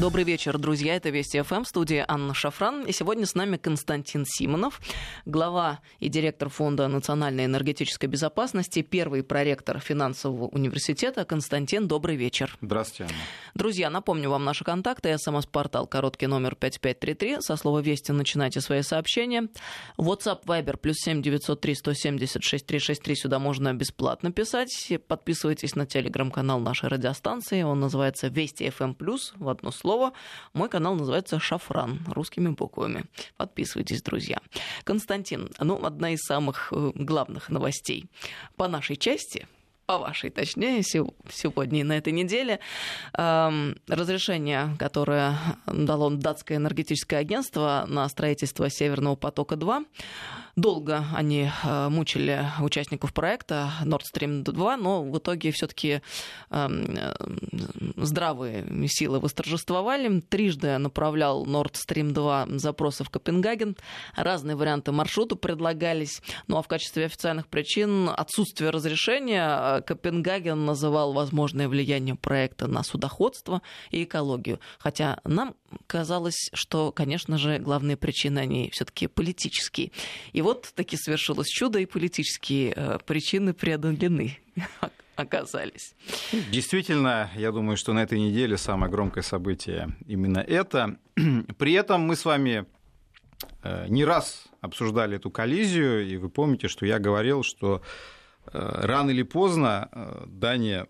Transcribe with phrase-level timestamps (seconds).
[0.00, 0.96] Добрый вечер, друзья.
[0.96, 2.86] Это Вести ФМ, студия Анна Шафран.
[2.86, 4.80] И сегодня с нами Константин Симонов,
[5.26, 11.26] глава и директор Фонда национальной энергетической безопасности, первый проректор финансового университета.
[11.26, 12.56] Константин, добрый вечер.
[12.62, 13.22] Здравствуйте, Анна.
[13.54, 15.14] Друзья, напомню вам наши контакты.
[15.18, 17.42] СМС-портал короткий номер 5533.
[17.42, 19.48] Со слова «Вести» начинайте свои сообщения.
[19.98, 23.16] WhatsApp, Viber, плюс 7 903 176 363.
[23.16, 24.94] Сюда можно бесплатно писать.
[25.06, 27.60] Подписывайтесь на телеграм-канал нашей радиостанции.
[27.60, 28.94] Он называется «Вести ФМ+,»
[29.36, 30.12] в одно слово слово.
[30.52, 33.04] Мой канал называется «Шафран» русскими буквами.
[33.36, 34.38] Подписывайтесь, друзья.
[34.84, 38.06] Константин, ну, одна из самых э, главных новостей
[38.56, 39.48] по нашей части–
[39.86, 42.60] по вашей, точнее, сегодня и на этой неделе.
[43.12, 45.36] Разрешение, которое
[45.66, 49.84] дало датское энергетическое агентство на строительство Северного потока-2,
[50.56, 56.00] долго они э, мучили участников проекта Nord Stream 2, но в итоге все-таки
[57.96, 60.20] здравые силы восторжествовали.
[60.20, 63.76] Трижды направлял Nord Stream 2 запросы в Копенгаген.
[64.16, 66.22] Разные варианты маршрута предлагались.
[66.46, 73.62] Ну а в качестве официальных причин отсутствия разрешения Копенгаген называл возможное влияние проекта на судоходство
[73.90, 74.60] и экологию.
[74.78, 75.54] Хотя нам
[75.86, 79.92] казалось, что, конечно же, главные причины, они все-таки политические.
[80.32, 84.38] И вот таки совершилось чудо, и политические э, причины преодолены
[85.16, 85.94] оказались.
[86.50, 90.96] Действительно, я думаю, что на этой неделе самое громкое событие именно это.
[91.58, 92.66] При этом мы с вами
[93.62, 97.82] э, не раз обсуждали эту коллизию, и вы помните, что я говорил, что
[98.52, 99.88] Э, рано или поздно
[100.26, 100.86] Дания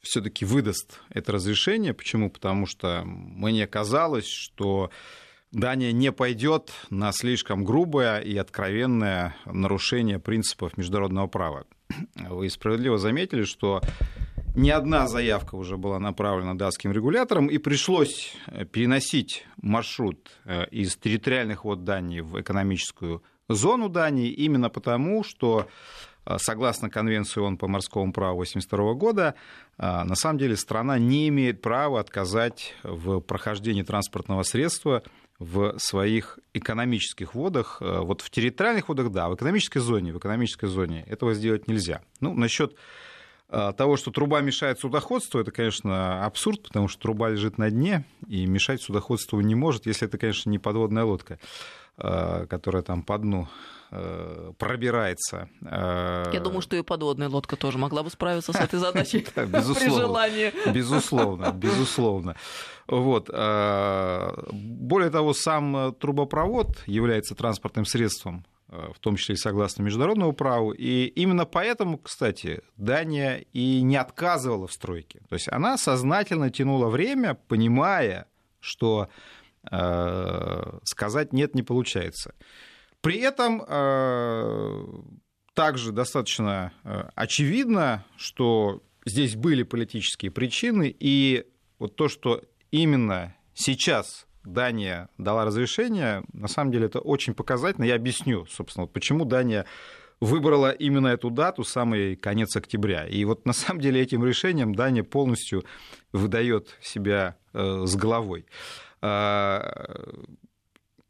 [0.00, 1.94] все-таки выдаст это разрешение.
[1.94, 2.30] Почему?
[2.30, 4.90] Потому что мне казалось, что
[5.56, 11.64] Дания не пойдет на слишком грубое и откровенное нарушение принципов международного права.
[12.14, 13.80] Вы справедливо заметили, что
[14.54, 20.30] не одна заявка уже была направлена датским регуляторам, и пришлось э, переносить маршрут
[20.70, 25.68] из территориальных вод Дании в экономическую зону Дании именно потому, что
[26.26, 29.34] а, согласно Конвенции ООН по морскому праву 1982 года,
[29.78, 35.04] а, на самом деле страна не имеет права отказать в прохождении транспортного средства
[35.38, 37.78] в своих экономических водах.
[37.80, 42.02] А, вот в территориальных водах, да, в экономической зоне, в экономической зоне этого сделать нельзя.
[42.20, 42.74] Ну, насчет
[43.48, 48.44] того, что труба мешает судоходству, это, конечно, абсурд, потому что труба лежит на дне, и
[48.44, 51.38] мешать судоходству не может, если это, конечно, не подводная лодка,
[51.96, 53.46] которая там по дну
[53.90, 55.48] Э, пробирается.
[55.62, 59.90] Э, Я думаю, что и подводная лодка тоже могла бы справиться с этой задачей при
[59.90, 60.52] желании.
[60.70, 62.36] Безусловно, безусловно.
[62.88, 63.30] Вот.
[63.32, 70.72] Э, более того, сам трубопровод является транспортным средством в том числе и согласно международному праву.
[70.72, 75.20] И именно поэтому, кстати, Дания и не отказывала в стройке.
[75.28, 78.26] То есть она сознательно тянула время, понимая,
[78.58, 79.08] что
[79.70, 82.34] э, сказать нет не получается.
[83.06, 84.84] При этом э,
[85.54, 91.46] также достаточно э, очевидно, что здесь были политические причины, и
[91.78, 97.84] вот то, что именно сейчас Дания дала разрешение, на самом деле это очень показательно.
[97.84, 99.66] Я объясню, собственно, почему Дания
[100.18, 103.06] выбрала именно эту дату, самый конец октября.
[103.06, 105.64] И вот на самом деле этим решением Дания полностью
[106.10, 108.46] выдает себя э, с головой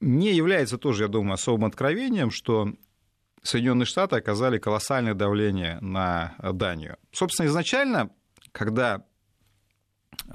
[0.00, 2.72] не является тоже, я думаю, особым откровением, что
[3.42, 6.96] Соединенные Штаты оказали колоссальное давление на Данию.
[7.12, 8.10] Собственно, изначально,
[8.52, 9.04] когда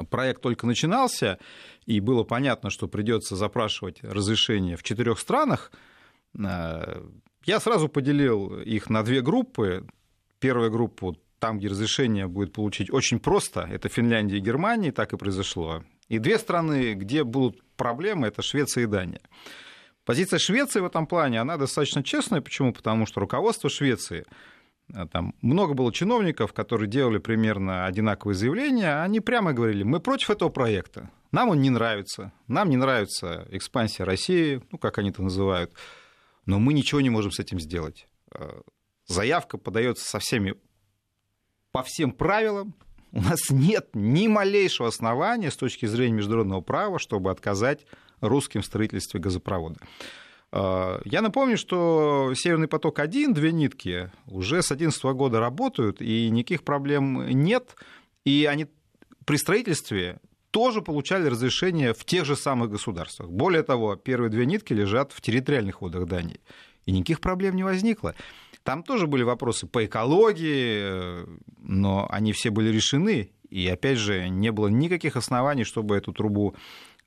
[0.09, 1.39] проект только начинался,
[1.85, 5.71] и было понятно, что придется запрашивать разрешение в четырех странах,
[6.37, 7.03] э,
[7.45, 9.87] я сразу поделил их на две группы.
[10.39, 15.17] Первая группа там, где разрешение будет получить очень просто, это Финляндия и Германия, так и
[15.17, 15.83] произошло.
[16.07, 19.21] И две страны, где будут проблемы, это Швеция и Дания.
[20.05, 22.41] Позиция Швеции в этом плане, она достаточно честная.
[22.41, 22.73] Почему?
[22.73, 24.25] Потому что руководство Швеции,
[24.93, 30.29] э, там много было чиновников, которые делали примерно одинаковые заявления, они прямо говорили, мы против
[30.29, 35.23] этого проекта, нам он не нравится, нам не нравится экспансия России, ну, как они это
[35.23, 35.73] называют,
[36.45, 38.07] но мы ничего не можем с этим сделать.
[38.35, 38.61] Э,
[39.07, 40.53] заявка подается со всеми,
[41.71, 42.75] по всем правилам,
[43.11, 47.85] у нас нет ни малейшего основания с точки зрения международного права, чтобы отказать
[48.21, 49.79] русским в строительстве газопровода.
[50.51, 56.63] А, я напомню, что «Северный поток-1», две нитки, уже с 2011 года работают, и никаких
[56.63, 57.75] проблем нет.
[58.25, 58.67] И они
[59.25, 60.19] при строительстве
[60.51, 63.29] тоже получали разрешение в тех же самых государствах.
[63.29, 66.41] Более того, первые две нитки лежат в территориальных водах Дании.
[66.85, 68.15] И никаких проблем не возникло.
[68.63, 71.25] Там тоже были вопросы по экологии,
[71.57, 76.55] но они все были решены, и опять же, не было никаких оснований, чтобы эту трубу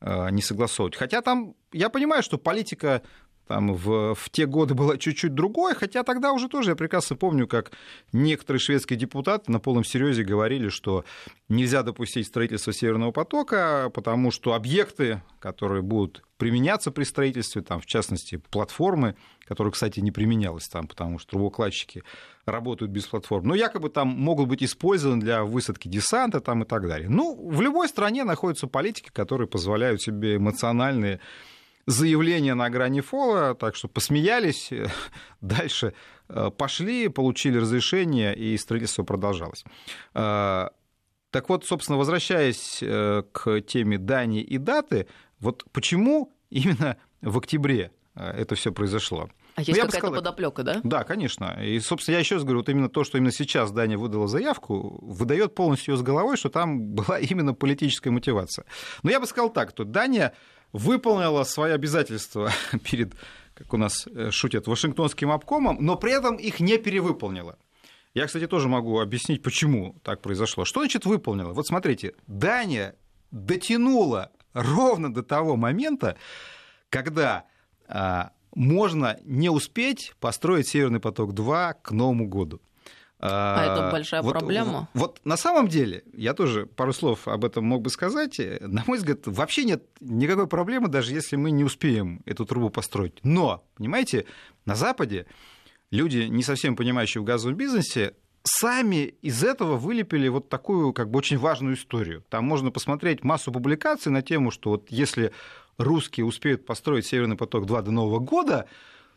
[0.00, 0.96] не согласовывать.
[0.96, 3.02] Хотя там, я понимаю, что политика
[3.46, 7.46] там в, в те годы было чуть-чуть другое, хотя тогда уже тоже я прекрасно помню,
[7.46, 7.72] как
[8.12, 11.04] некоторые шведские депутаты на полном серьезе говорили, что
[11.48, 17.86] нельзя допустить строительство Северного потока, потому что объекты, которые будут применяться при строительстве, там, в
[17.86, 19.14] частности, платформы,
[19.46, 22.02] которые, кстати, не применялась там, потому что трубокладчики
[22.46, 26.86] работают без платформ, но якобы там могут быть использованы для высадки десанта там, и так
[26.88, 27.08] далее.
[27.08, 31.20] Ну, в любой стране находятся политики, которые позволяют себе эмоциональные
[31.86, 34.70] заявление на грани фола, так что посмеялись,
[35.40, 35.94] дальше
[36.28, 39.64] э, пошли, получили разрешение, и строительство продолжалось.
[40.14, 40.68] Э,
[41.30, 45.06] так вот, собственно, возвращаясь э, к теме Дании и даты,
[45.40, 49.28] вот почему именно в октябре это все произошло?
[49.56, 50.14] А есть ну, какая-то сказал...
[50.16, 50.80] подоплека, да?
[50.82, 51.60] Да, конечно.
[51.62, 54.98] И, собственно, я еще раз говорю, вот именно то, что именно сейчас Дания выдала заявку,
[55.00, 58.64] выдает полностью ее с головой, что там была именно политическая мотивация.
[59.02, 60.34] Но я бы сказал так, что Дания
[60.74, 62.50] выполнила свои обязательства
[62.90, 63.14] перед,
[63.54, 67.56] как у нас э, шутят, Вашингтонским обкомом, но при этом их не перевыполнила.
[68.12, 70.64] Я, кстати, тоже могу объяснить, почему так произошло.
[70.64, 71.52] Что значит выполнила?
[71.52, 72.96] Вот смотрите, Дания
[73.30, 76.16] дотянула ровно до того момента,
[76.90, 77.44] когда
[77.88, 82.60] а, можно не успеть построить Северный поток-2 к Новому году.
[83.26, 84.88] А это большая вот, проблема?
[84.92, 88.38] Вот, вот на самом деле, я тоже пару слов об этом мог бы сказать.
[88.60, 93.18] На мой взгляд, вообще нет никакой проблемы, даже если мы не успеем эту трубу построить.
[93.22, 94.26] Но, понимаете,
[94.66, 95.26] на Западе
[95.90, 101.18] люди, не совсем понимающие в газовом бизнесе, сами из этого вылепили вот такую как бы
[101.18, 102.24] очень важную историю.
[102.28, 105.32] Там можно посмотреть массу публикаций на тему, что вот если
[105.78, 108.68] русские успеют построить Северный поток-2 до Нового года,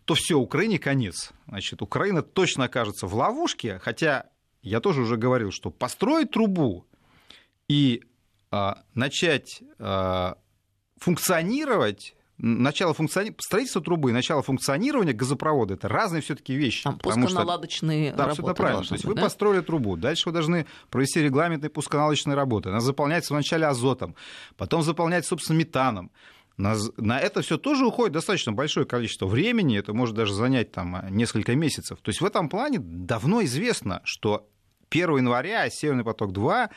[0.07, 1.31] то все, Украине конец.
[1.48, 4.27] Значит, Украина точно окажется в ловушке, хотя
[4.62, 6.88] я тоже уже говорил, что построить трубу
[7.68, 8.04] и
[8.50, 10.38] а, начать а,
[10.95, 13.36] функционировать начало функциони...
[13.38, 16.83] строительства трубы и начало функционирования газопровода это разные все-таки вещи.
[16.83, 18.18] Там пусконаладочные что...
[18.18, 18.53] да, работы.
[18.53, 18.83] правильно.
[18.86, 19.21] То есть быть, вы да?
[19.24, 22.69] построили трубу, дальше вы должны провести регламентные пусконаладочные работы.
[22.69, 24.15] Она заполняется вначале азотом,
[24.56, 26.12] потом заполняется, собственно, метаном.
[26.57, 31.04] На, на это все тоже уходит достаточно большое количество времени, это может даже занять там
[31.12, 32.00] несколько месяцев.
[32.01, 34.50] То есть в этом плане давно известно, что
[34.89, 36.69] 1 января Северный поток-2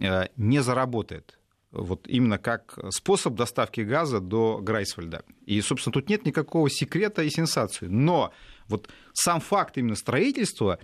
[0.00, 1.38] э, не заработает.
[1.70, 5.22] Вот именно как способ доставки газа до Грайсвальда.
[5.44, 7.86] И, собственно, тут нет никакого секрета и сенсации.
[7.86, 8.32] Но
[8.68, 10.78] вот сам факт именно строительства,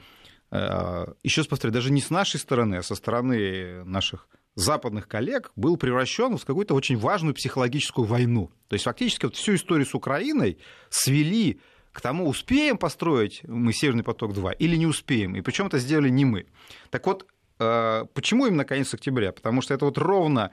[0.51, 5.53] э, еще раз повторяю, даже не с нашей стороны, а со стороны наших западных коллег
[5.57, 8.51] был превращен в какую-то очень важную психологическую войну.
[8.69, 10.59] То есть фактически вот всю историю с Украиной
[10.91, 11.61] свели
[11.93, 15.37] к тому, успеем построить мы Северный поток-2 или не успеем.
[15.37, 16.47] И причем это сделали не мы.
[16.91, 17.27] Так вот,
[17.59, 19.33] э, почему именно конец октября?
[19.33, 20.53] Потому что это вот ровно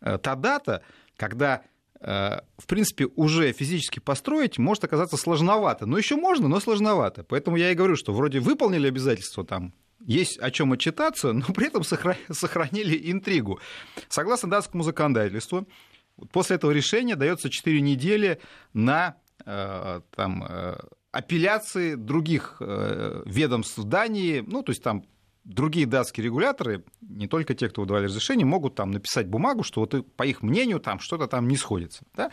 [0.00, 0.82] э, та дата,
[1.16, 1.62] когда
[2.00, 5.86] э, в принципе, уже физически построить может оказаться сложновато.
[5.86, 7.24] Но еще можно, но сложновато.
[7.24, 9.72] Поэтому я и говорю, что вроде выполнили обязательства там
[10.06, 13.60] есть о чем отчитаться, но при этом сохранили интригу.
[14.08, 15.66] Согласно датскому законодательству,
[16.32, 18.40] после этого решения дается 4 недели
[18.72, 20.76] на э, там, э,
[21.10, 25.04] апелляции других э, ведомств Дании, ну, то есть там
[25.44, 30.16] другие датские регуляторы, не только те, кто выдавали разрешение, могут там написать бумагу, что вот
[30.16, 32.04] по их мнению там что-то там не сходится.
[32.14, 32.30] Да?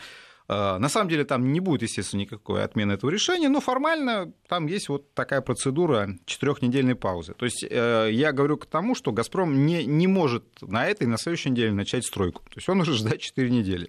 [0.52, 4.66] Э, на самом деле там не будет, естественно, никакой отмены этого решения, но формально там
[4.66, 7.34] есть вот такая процедура четырехнедельной паузы.
[7.34, 11.16] То есть э, я говорю к тому, что «Газпром» не, не может на этой на
[11.16, 12.42] следующей неделе начать стройку.
[12.44, 13.88] То есть он уже ждать 4 недели.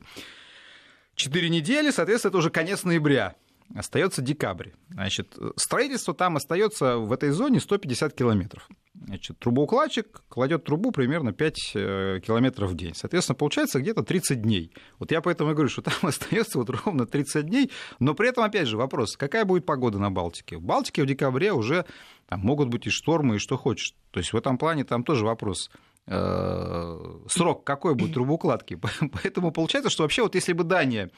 [1.15, 3.36] 4 недели, соответственно, это уже конец ноября.
[3.75, 4.70] Остается декабрь.
[4.89, 8.67] Значит, строительство там остается в этой зоне 150 километров.
[8.93, 12.93] Значит, трубоукладчик кладет трубу примерно 5 э, километров в день.
[12.93, 14.72] Соответственно, получается где-то 30 дней.
[15.00, 17.72] Вот я поэтому и говорю, что там остается вот ровно 30 дней.
[18.00, 20.58] Но при этом, опять же, вопрос, какая будет погода на Балтике?
[20.58, 21.86] В Балтике в декабре уже
[22.27, 23.96] там могут быть и штормы, и что хочешь.
[24.12, 25.72] То есть в этом плане там тоже вопрос
[26.05, 28.79] э, срок какой будет трубоукладки.
[29.24, 31.10] Поэтому получается, что вообще вот если бы Дания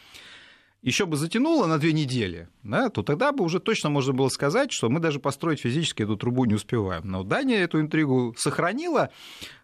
[0.85, 4.71] еще бы затянуло на две недели, да, то тогда бы уже точно можно было сказать,
[4.71, 7.01] что мы даже построить физически эту трубу не успеваем.
[7.09, 9.09] Но Дания эту интригу сохранила.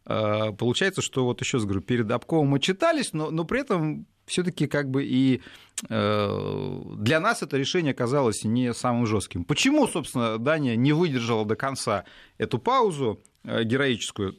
[0.07, 4.65] Э, получается, что вот еще говорю, перед обковом мы читались, но, но при этом все-таки
[4.65, 5.43] как бы и
[5.89, 9.45] э, для нас это решение оказалось не самым жестким.
[9.45, 12.05] Почему, собственно, Дания не выдержала до конца
[12.39, 14.37] эту паузу э, героическую?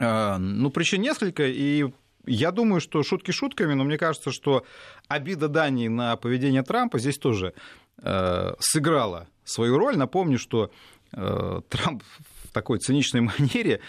[0.00, 1.92] Ну, причин несколько, и
[2.26, 4.64] я думаю, что шутки шутками, но мне кажется, что
[5.08, 7.54] обида Дании на поведение Трампа здесь тоже
[7.98, 9.96] э, сыграла свою роль.
[9.96, 10.70] Напомню, что
[11.10, 12.02] Трамп
[12.44, 13.80] в такой циничной манере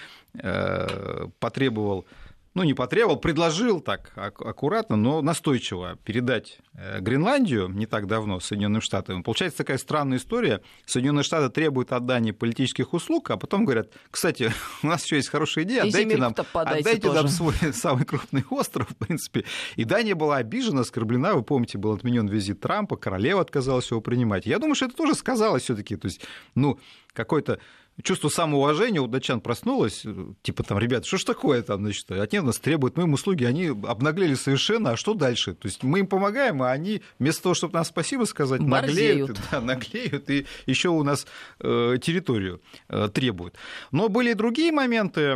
[1.39, 2.06] потребовал
[2.55, 8.81] ну, не потребовал, предложил так аккуратно, но настойчиво передать э, Гренландию не так давно Соединенным
[8.81, 9.24] Штатам.
[9.24, 10.62] Получается такая странная история.
[10.85, 15.65] Соединенные Штаты требуют отдания политических услуг, а потом говорят, кстати, у нас еще есть хорошая
[15.65, 19.43] идея, отдайте нам, отдайте нам свой самый крупный остров, в принципе.
[19.75, 21.33] И Дания была обижена, оскорблена.
[21.33, 24.45] Вы помните, был отменен визит Трампа, королева отказалась его принимать.
[24.45, 25.97] Я думаю, что это тоже сказалось все-таки.
[25.97, 26.21] То есть,
[26.55, 26.79] ну,
[27.12, 27.59] какой-то
[28.04, 30.06] чувство самоуважения у датчан проснулось,
[30.42, 33.44] типа там, ребят, что ж такое там, значит, от них нас требуют, мы им услуги,
[33.46, 35.54] они обнаглели совершенно, а что дальше?
[35.54, 39.62] То есть мы им помогаем, а они вместо того, чтобы нам спасибо сказать, наглеют, да,
[39.62, 41.25] наглеют и еще у нас
[41.60, 43.56] э, территорию э, требуют.
[43.92, 45.36] Но были и другие моменты.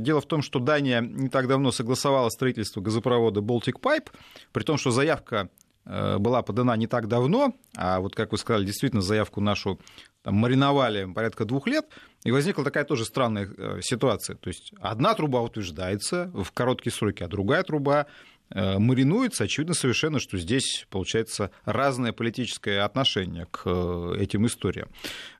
[0.00, 4.08] Дело в том, что Дания не так давно согласовала строительство газопровода Baltic Pipe,
[4.52, 8.64] при том, что заявка э, была подана не так давно, а вот, как вы сказали,
[8.64, 9.78] действительно заявку нашу
[10.24, 11.86] там, мариновали порядка двух лет,
[12.24, 14.36] и возникла такая тоже странная э, ситуация.
[14.36, 18.06] То есть одна труба утверждается в короткие сроки, а другая труба э,
[18.54, 19.44] маринуется.
[19.44, 24.88] Очевидно совершенно, что здесь получается разное политическое отношение к э, этим историям.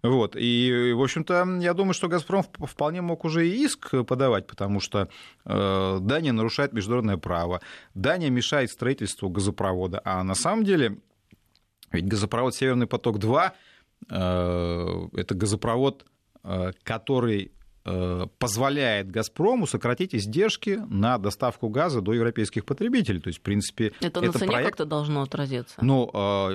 [0.03, 0.37] Вот.
[0.37, 5.09] И, в общем-то, я думаю, что «Газпром» вполне мог уже и иск подавать, потому что
[5.45, 7.61] Дания нарушает международное право,
[7.95, 10.99] Дания мешает строительству газопровода, а на самом деле
[11.93, 13.53] ведь газопровод «Северный поток-2»
[14.11, 16.05] Э, это газопровод,
[16.43, 17.49] э, который э,
[18.39, 23.21] позволяет «Газпрому» сократить издержки на доставку газа до европейских потребителей.
[23.21, 24.71] То есть, в принципе, это, это на цене проект...
[24.71, 25.77] как-то должно отразиться?
[25.83, 26.11] Ну,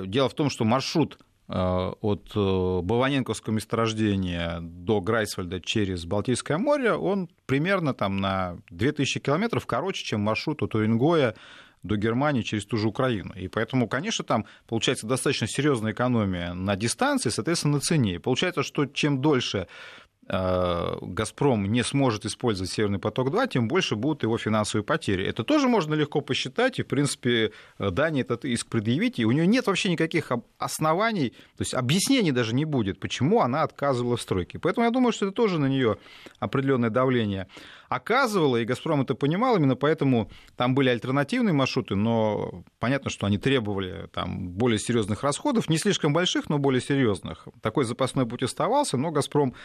[0.08, 7.94] дело в том, что маршрут от Баваненковского месторождения до Грайсвальда через Балтийское море, он примерно
[7.94, 11.36] там на 2000 километров короче, чем маршрут от Уренгоя
[11.82, 13.34] до Германии через ту же Украину.
[13.34, 18.16] И поэтому, конечно, там получается достаточно серьезная экономия на дистанции, соответственно, на цене.
[18.16, 24.22] И получается, что чем дольше Э, Газпром не сможет использовать Северный поток-2, тем больше будут
[24.22, 25.26] его финансовые потери.
[25.26, 29.48] Это тоже можно легко посчитать, и, в принципе, Дания этот иск предъявить, и у нее
[29.48, 34.60] нет вообще никаких оснований, то есть объяснений даже не будет, почему она отказывала в стройке.
[34.60, 35.98] Поэтому я думаю, что это тоже на нее
[36.40, 37.48] определенное давление
[37.90, 43.40] оказывало, и «Газпром» это понимал, именно поэтому там были альтернативные маршруты, но понятно, что они
[43.40, 47.48] требовали там, более серьезных расходов, не слишком больших, но более серьезных.
[47.62, 49.56] Такой запасной путь оставался, но «Газпром»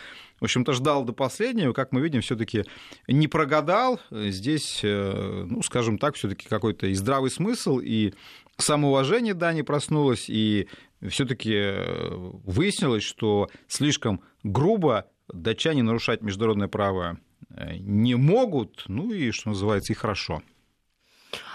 [0.55, 2.65] общем-то, ждал до последнего, как мы видим, все-таки
[3.09, 4.01] не прогадал.
[4.11, 8.15] Здесь, э, ну, скажем так, все-таки какой-то и здравый смысл, и
[8.57, 10.69] самоуважение Дани проснулось, и
[11.09, 17.19] все-таки э, выяснилось, что слишком грубо датчане нарушать международное право
[17.51, 20.43] э, не могут, ну и, что называется, и хорошо.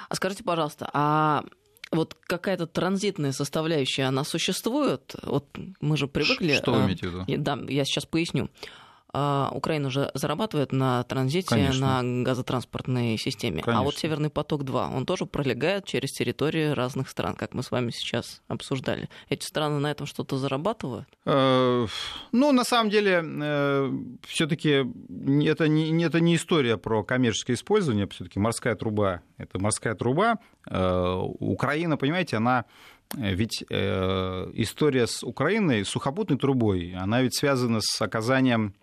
[0.10, 1.46] А скажите, пожалуйста, а
[1.92, 5.16] вот какая-то транзитная составляющая, она существует?
[5.24, 5.48] Вот
[5.82, 6.54] мы же привыкли...
[6.54, 7.44] Что вы имеете в виду?
[7.44, 8.50] Да, я сейчас поясню.
[9.12, 12.04] А, Украина уже зарабатывает на транзите, Конечно.
[12.04, 13.62] на газотранспортной системе.
[13.64, 13.82] Конечно.
[13.82, 17.90] А вот Северный поток-2, он тоже пролегает через территории разных стран, как мы с вами
[17.90, 19.10] сейчас обсуждали.
[19.30, 21.08] Эти страны на этом что-то зарабатывают?
[21.26, 21.88] Э,
[22.32, 23.92] ну, на самом деле, э,
[24.28, 24.86] все-таки
[25.46, 30.38] это не, это не история про коммерческое использование, все-таки морская труба это морская труба.
[30.70, 32.66] Э, Украина, понимаете, она
[33.16, 38.76] ведь история с Украиной, с сухопутной трубой, она ведь связана с оказанием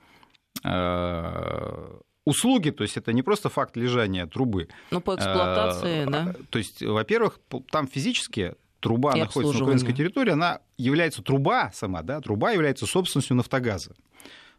[2.25, 4.69] услуги, то есть это не просто факт лежания трубы.
[4.91, 6.35] Ну, по эксплуатации, а, да.
[6.51, 7.39] То есть, во-первых,
[7.71, 12.87] там физически труба И находится на украинской территории, она является, труба сама, да, труба является
[12.87, 13.95] собственностью Нафтогаза.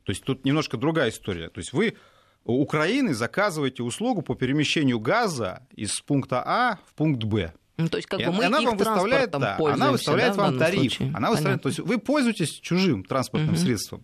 [0.04, 1.50] То есть тут немножко другая история.
[1.50, 1.96] То есть вы
[2.46, 7.54] у Украины заказываете услугу по перемещению газа из пункта А в пункт Б.
[7.75, 10.58] Ну, то есть, как бы мы она их вам выставляет, да, она выставляет да, вам
[10.58, 10.94] тариф.
[10.94, 11.12] Случае?
[11.13, 13.60] Она выставляет, то есть вы пользуетесь чужим транспортным угу.
[13.62, 14.04] средством.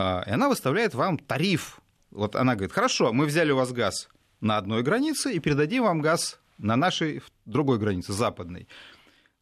[0.00, 1.80] А, и она выставляет вам тариф.
[2.10, 4.08] Вот она говорит, хорошо, мы взяли у вас газ
[4.40, 8.66] на одной границе и передадим вам газ на нашей другой границе, западной.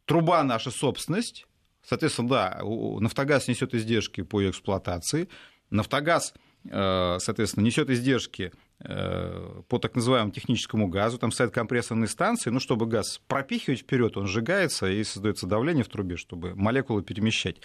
[0.04, 1.46] Труба наша собственность,
[1.82, 5.28] соответственно, да, Нафтогаз несет издержки по ее эксплуатации,
[5.70, 6.34] Нафтогаз,
[6.64, 12.58] э, соответственно, несет издержки э, по так называемому техническому газу, там стоят компрессорные станции, ну,
[12.58, 17.60] чтобы газ пропихивать вперед, он сжигается и создается давление в трубе, чтобы молекулы перемещать.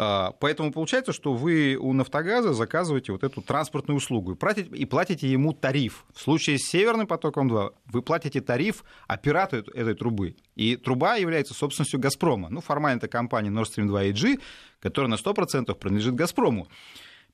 [0.00, 5.52] А, поэтому получается, что вы у «Нафтогаза» заказываете вот эту транспортную услугу и платите, ему
[5.52, 6.04] тариф.
[6.14, 10.36] В случае с «Северным потоком-2» вы платите тариф оператору этой трубы.
[10.54, 12.48] И труба является собственностью «Газпрома».
[12.48, 14.40] Ну, формально это компания Nord Stream 2 AG,
[14.80, 16.68] которая на 100% принадлежит «Газпрому».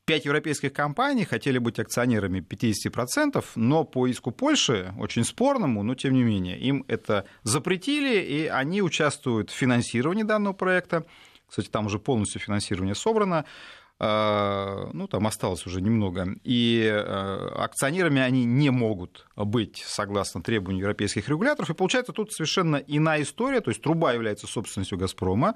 [0.06, 6.12] Пять европейских компаний хотели быть акционерами 50%, но по иску Польши, очень спорному, но тем
[6.12, 11.06] не менее, им это запретили, и они участвуют в финансировании данного проекта.
[11.48, 13.44] Кстати, там уже полностью финансирование собрано.
[14.00, 16.26] А, ну, там осталось уже немного.
[16.42, 21.70] И э, акционерами они не могут быть согласно требованию европейских регуляторов.
[21.70, 23.60] И получается тут совершенно иная история.
[23.60, 25.54] То есть труба является собственностью «Газпрома».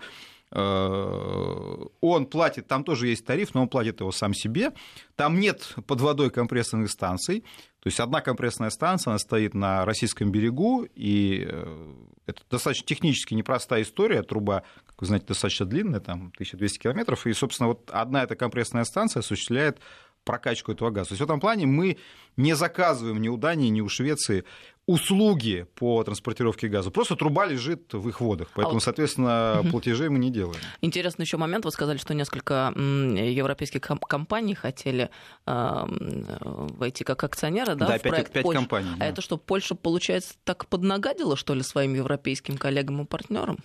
[0.51, 4.73] Э, он платит, там тоже есть тариф, но он платит его сам себе.
[5.17, 7.41] Там нет под водой компрессорных станций.
[7.81, 11.95] То есть одна компрессная станция, она стоит на российском берегу, и э,
[12.27, 14.23] это достаточно технически непростая история.
[14.23, 17.27] Труба, как вы знаете, достаточно длинная, там 1200 километров.
[17.27, 19.79] И, собственно, вот одна эта компрессная станция осуществляет
[20.25, 21.11] прокачку этого газа.
[21.11, 21.97] То есть в этом плане мы
[22.37, 24.45] не заказываем ни у Дании, ни у Швеции
[24.89, 26.91] услуги по транспортировке газа.
[26.91, 28.49] Просто труба лежит в их водах.
[28.55, 28.83] Поэтому, а вот...
[28.83, 30.59] соответственно, платежей мы не делаем.
[30.81, 31.67] Интересный еще момент.
[31.67, 35.11] Вы сказали, что несколько европейских компаний хотели
[35.47, 38.91] э, войти как акционеры да, да в проект 5, 5 компаний.
[38.99, 43.59] А это что, Польша, получается, так поднагадила, что ли, своим европейским коллегам и партнерам?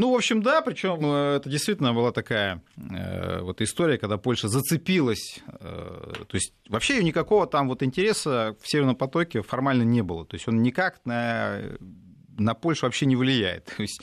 [0.00, 4.48] Ну, в общем, да, причем э, это действительно была такая э, вот история, когда Польша
[4.48, 5.40] зацепилась.
[5.60, 10.24] Э, то есть вообще никакого там вот интереса в Северном потоке формально не было.
[10.24, 11.60] То есть он никак на
[12.40, 13.64] на Польшу вообще не влияет.
[13.76, 14.00] То есть,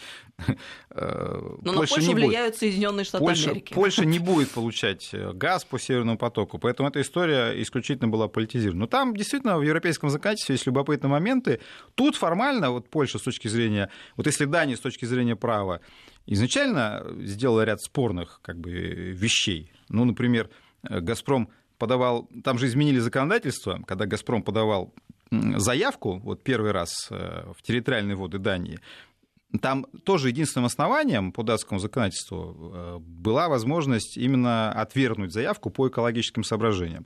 [0.91, 2.59] э, Но Польша на Польшу влияют будет.
[2.59, 3.73] Соединенные Штаты Польша, Америки.
[3.73, 8.81] Польша не будет получать э, газ по Северному потоку, поэтому эта история исключительно была политизирована.
[8.81, 11.59] Но там действительно в европейском законодательстве есть любопытные моменты.
[11.95, 15.81] Тут формально вот Польша с точки зрения, вот если Дания с точки зрения права
[16.25, 19.71] изначально сделала ряд спорных как бы, вещей.
[19.89, 20.49] Ну, например,
[20.83, 24.93] э, «Газпром» подавал, там же изменили законодательство, когда «Газпром» подавал
[25.31, 28.79] заявку, вот первый раз э, в территориальные воды Дании,
[29.61, 36.43] там тоже единственным основанием по датскому законодательству э, была возможность именно отвергнуть заявку по экологическим
[36.43, 37.05] соображениям.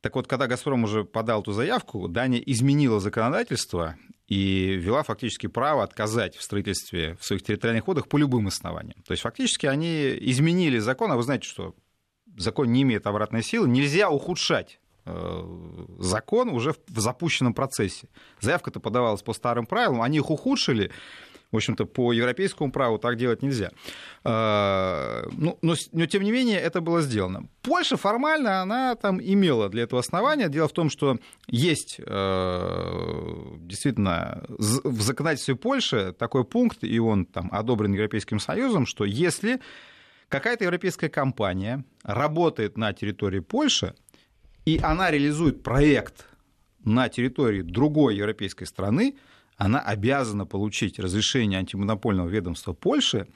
[0.00, 5.84] Так вот, когда «Газпром» уже подал эту заявку, Дания изменила законодательство и ввела фактически право
[5.84, 9.00] отказать в строительстве в своих территориальных водах по любым основаниям.
[9.06, 11.76] То есть фактически они изменили закон, а вы знаете, что
[12.36, 14.80] закон не имеет обратной силы, нельзя ухудшать
[15.98, 18.08] закон уже в запущенном процессе.
[18.40, 20.90] Заявка-то подавалась по старым правилам, они их ухудшили,
[21.52, 23.70] в общем-то, по европейскому праву так делать нельзя.
[24.24, 27.46] Э, ну, но, но, тем не менее, это было сделано.
[27.60, 30.48] Польша формально, она там имела для этого основания.
[30.48, 37.50] Дело в том, что есть э, действительно в законодательстве Польши такой пункт, и он там
[37.52, 39.60] одобрен Европейским Союзом, что если
[40.28, 43.94] какая-то европейская компания работает на территории Польши,
[44.64, 46.26] и она реализует проект
[46.84, 49.16] на территории другой европейской страны,
[49.56, 53.28] она обязана получить разрешение антимонопольного ведомства Польши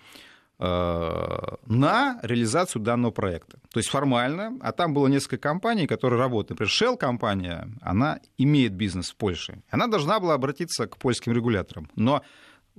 [0.58, 3.58] э, на реализацию данного проекта.
[3.72, 6.58] То есть формально, а там было несколько компаний, которые работают.
[6.58, 9.62] Например, Shell-компания, она имеет бизнес в Польше.
[9.70, 11.88] Она должна была обратиться к польским регуляторам.
[11.94, 12.22] Но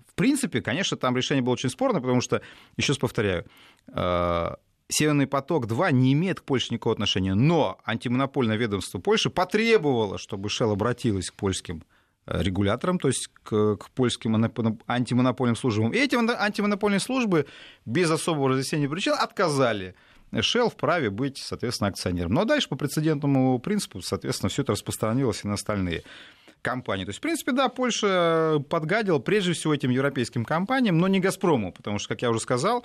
[0.06, 2.42] в принципе, конечно, там решение было очень спорно, потому что,
[2.76, 3.46] еще раз повторяю,
[3.88, 4.56] э,
[4.90, 10.72] Северный поток-2 не имеет к Польше никакого отношения, но антимонопольное ведомство Польши потребовало, чтобы Shell
[10.72, 11.84] обратилась к польским
[12.26, 14.36] э, регуляторам, то есть к, к польским
[14.88, 15.92] антимонопольным службам.
[15.92, 17.48] И эти антимонопольные службы
[17.86, 19.96] без особого разъяснения причин отказали
[20.32, 22.34] Shell праве быть, соответственно, акционером.
[22.34, 26.04] Но дальше по прецедентному принципу, соответственно, все это распространилось и на остальные
[26.70, 27.06] компании.
[27.06, 31.72] То есть, в принципе, да, Польша подгадила прежде всего этим европейским компаниям, но не «Газпрому»,
[31.72, 32.84] потому что, как я уже сказал,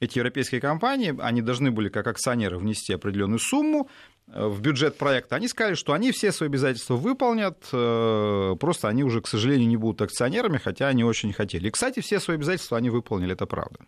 [0.00, 5.36] эти европейские компании, они должны были как акционеры внести определенную сумму, Э, в бюджет проекта,
[5.36, 9.76] они сказали, что они все свои обязательства выполнят, э, просто они уже, к сожалению, не
[9.76, 11.68] будут акционерами, хотя они очень хотели.
[11.68, 13.78] И, кстати, все свои обязательства они выполнили, это правда.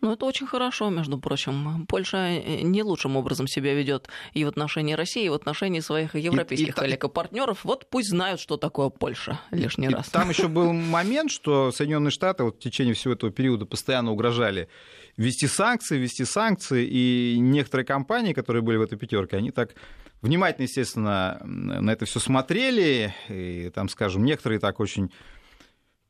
[0.00, 1.86] Ну, это очень хорошо, между прочим.
[1.86, 6.14] Польша э, не лучшим образом себя ведет и в отношении России, и в отношении своих
[6.14, 7.64] европейских и, и, коллег и партнеров.
[7.64, 10.08] Вот пусть знают, что такое Польша лишний и раз.
[10.08, 14.68] Там еще был момент, что Соединенные Штаты вот в течение всего этого периода постоянно угрожали
[15.16, 19.74] ввести санкции, ввести санкции, и некоторые компании, которые были в этой пятерке, они так
[20.22, 25.10] внимательно, естественно, на это все смотрели, и там, скажем, некоторые так очень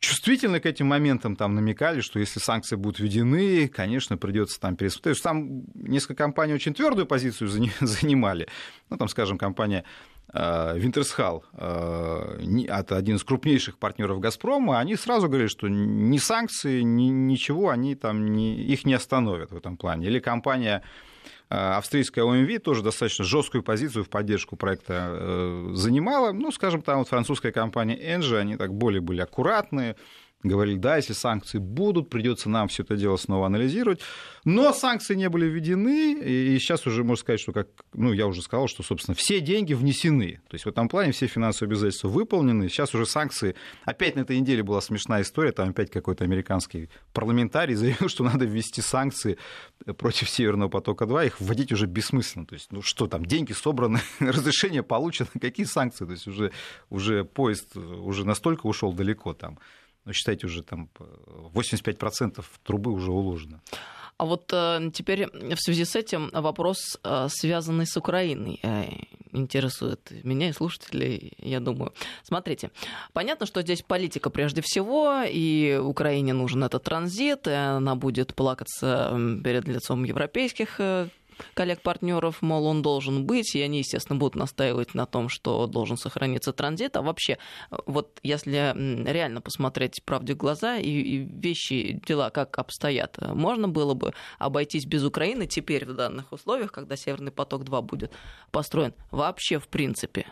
[0.00, 5.22] чувствительно к этим моментам там намекали, что если санкции будут введены, конечно, придется там пересмотреть.
[5.22, 7.48] Там несколько компаний очень твердую позицию
[7.80, 8.48] занимали.
[8.88, 9.84] Ну, там, скажем, компания
[10.32, 17.70] Винтерсхал, это один из крупнейших партнеров Газпрома, они сразу говорили, что ни санкции, ни ничего,
[17.70, 20.06] они там не, их не остановят в этом плане.
[20.06, 20.84] Или компания
[21.52, 26.30] а, австрийская ОМВ тоже достаточно жесткую позицию в поддержку проекта э, занимала.
[26.30, 29.96] Ну, скажем, там вот французская компания Engie, они так более были аккуратные,
[30.42, 34.00] говорили, да, если санкции будут, придется нам все это дело снова анализировать.
[34.44, 38.40] Но санкции не были введены, и сейчас уже можно сказать, что, как, ну, я уже
[38.40, 40.40] сказал, что, собственно, все деньги внесены.
[40.48, 42.68] То есть в этом плане все финансовые обязательства выполнены.
[42.68, 43.54] Сейчас уже санкции...
[43.84, 48.46] Опять на этой неделе была смешная история, там опять какой-то американский парламентарий заявил, что надо
[48.46, 49.36] ввести санкции
[49.98, 52.46] против Северного потока-2, их вводить уже бессмысленно.
[52.46, 56.06] То есть, ну что там, деньги собраны, разрешение получено, какие санкции?
[56.06, 56.52] То есть уже,
[56.88, 59.58] уже поезд уже настолько ушел далеко там
[60.04, 60.88] ну, считайте, уже там
[61.54, 63.60] 85% трубы уже уложено.
[64.20, 68.84] А вот э, теперь в связи с этим вопрос, э, связанный с Украиной, э,
[69.32, 71.94] интересует меня и слушателей, я думаю.
[72.22, 72.70] Смотрите,
[73.14, 79.10] понятно, что здесь политика прежде всего, и Украине нужен этот транзит, и она будет плакаться
[79.42, 81.08] перед лицом европейских э,
[81.54, 86.52] коллег-партнеров, мол, он должен быть, и они, естественно, будут настаивать на том, что должен сохраниться
[86.52, 86.96] транзит.
[86.96, 87.38] А вообще,
[87.86, 88.74] вот если
[89.10, 94.86] реально посмотреть правде в глаза и, и вещи, дела как обстоят, можно было бы обойтись
[94.86, 98.12] без Украины теперь в данных условиях, когда Северный поток-2 будет
[98.50, 100.26] построен вообще в принципе?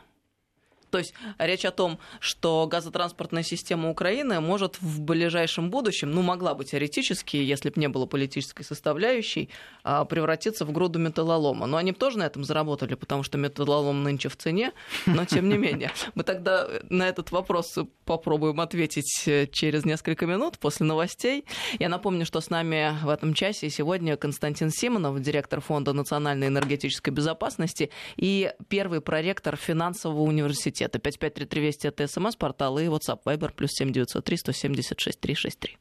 [0.91, 6.55] То есть речь о том, что газотранспортная система Украины может в ближайшем будущем, ну, могла
[6.55, 9.51] бы теоретически, если бы не было политической составляющей,
[9.85, 11.67] а, превратиться в груду металлолома.
[11.67, 14.73] Но они бы тоже на этом заработали, потому что металлолом нынче в цене,
[15.07, 15.93] но тем не менее.
[16.15, 21.45] Мы тогда на этот вопрос попробуем ответить э, через несколько минут после новостей.
[21.79, 27.11] Я напомню, что с нами в этом часе сегодня Константин Симонов, директор Фонда национальной энергетической
[27.11, 30.99] безопасности и первый проректор финансового университета университета.
[30.99, 35.79] 5533 Вести это смс-портал и WhatsApp Viber плюс 7903 176 363.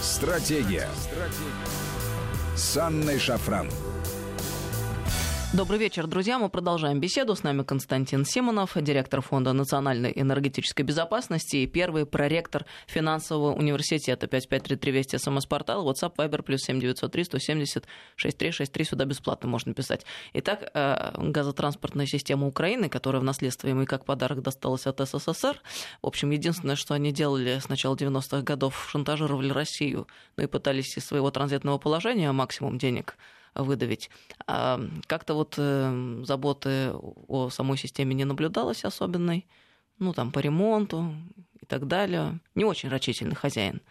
[0.00, 0.88] Стратегия.
[0.96, 2.56] Стратегия.
[2.56, 3.68] С Анной Шафран.
[5.52, 6.38] Добрый вечер, друзья.
[6.38, 7.34] Мы продолжаем беседу.
[7.34, 14.28] С нами Константин Симонов, директор Фонда национальной энергетической безопасности и первый проректор финансового университета.
[14.28, 17.84] 5533 Вести СМС-портал, WhatsApp, Viber, плюс 7903 170
[18.14, 18.84] 6363.
[18.84, 20.06] Сюда бесплатно можно писать.
[20.34, 25.60] Итак, э, газотранспортная система Украины, которая в наследство им и как подарок досталась от СССР.
[26.00, 30.96] В общем, единственное, что они делали с начала 90-х годов, шантажировали Россию, ну и пытались
[30.96, 33.16] из своего транзитного положения максимум денег
[33.54, 34.10] выдавить.
[34.46, 39.46] А как-то вот э, заботы о самой системе не наблюдалось особенной.
[39.98, 41.14] Ну, там, по ремонту
[41.60, 42.40] и так далее.
[42.54, 43.82] Не очень рачительный хозяин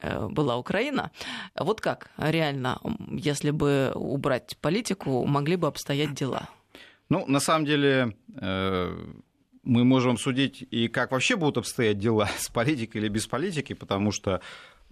[0.00, 1.10] э, была Украина.
[1.56, 6.48] Вот как реально, если бы убрать политику, могли бы обстоять дела?
[7.08, 9.12] Ну, на самом деле, э,
[9.64, 14.12] мы можем судить и как вообще будут обстоять дела с политикой или без политики, потому
[14.12, 14.40] что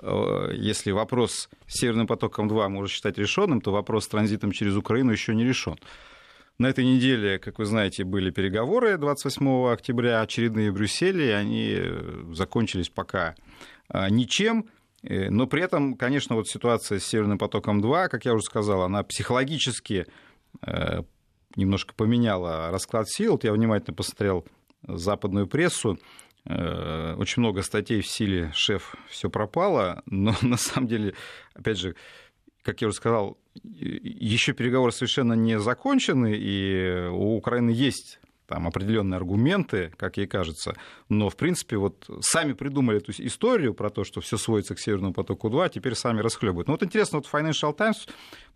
[0.03, 5.35] если вопрос с Северным потоком-2 можно считать решенным, то вопрос с транзитом через Украину еще
[5.35, 5.77] не решен.
[6.59, 12.25] На этой неделе, как вы знаете, были переговоры 28 октября, очередные в Брюсселе, они э,
[12.33, 13.35] закончились пока
[13.89, 14.67] э, ничем.
[15.05, 20.07] Но при этом, конечно, вот ситуация с Северным потоком-2, как я уже сказал, она психологически
[21.57, 23.33] немножко поменяла расклад сил.
[23.33, 24.47] Вот я внимательно посмотрел
[24.87, 25.99] западную прессу.
[26.45, 31.15] Э, очень много статей в силе «Шеф, все пропало», но на самом деле,
[31.55, 31.95] опять же,
[32.63, 39.17] как я уже сказал, еще переговоры совершенно не закончены, и у Украины есть там определенные
[39.17, 40.75] аргументы, как ей кажется,
[41.09, 45.15] но, в принципе, вот сами придумали эту историю про то, что все сводится к Северному
[45.15, 46.69] потоку-2, а теперь сами расхлебывают.
[46.69, 48.07] Ну вот интересно, вот Financial Times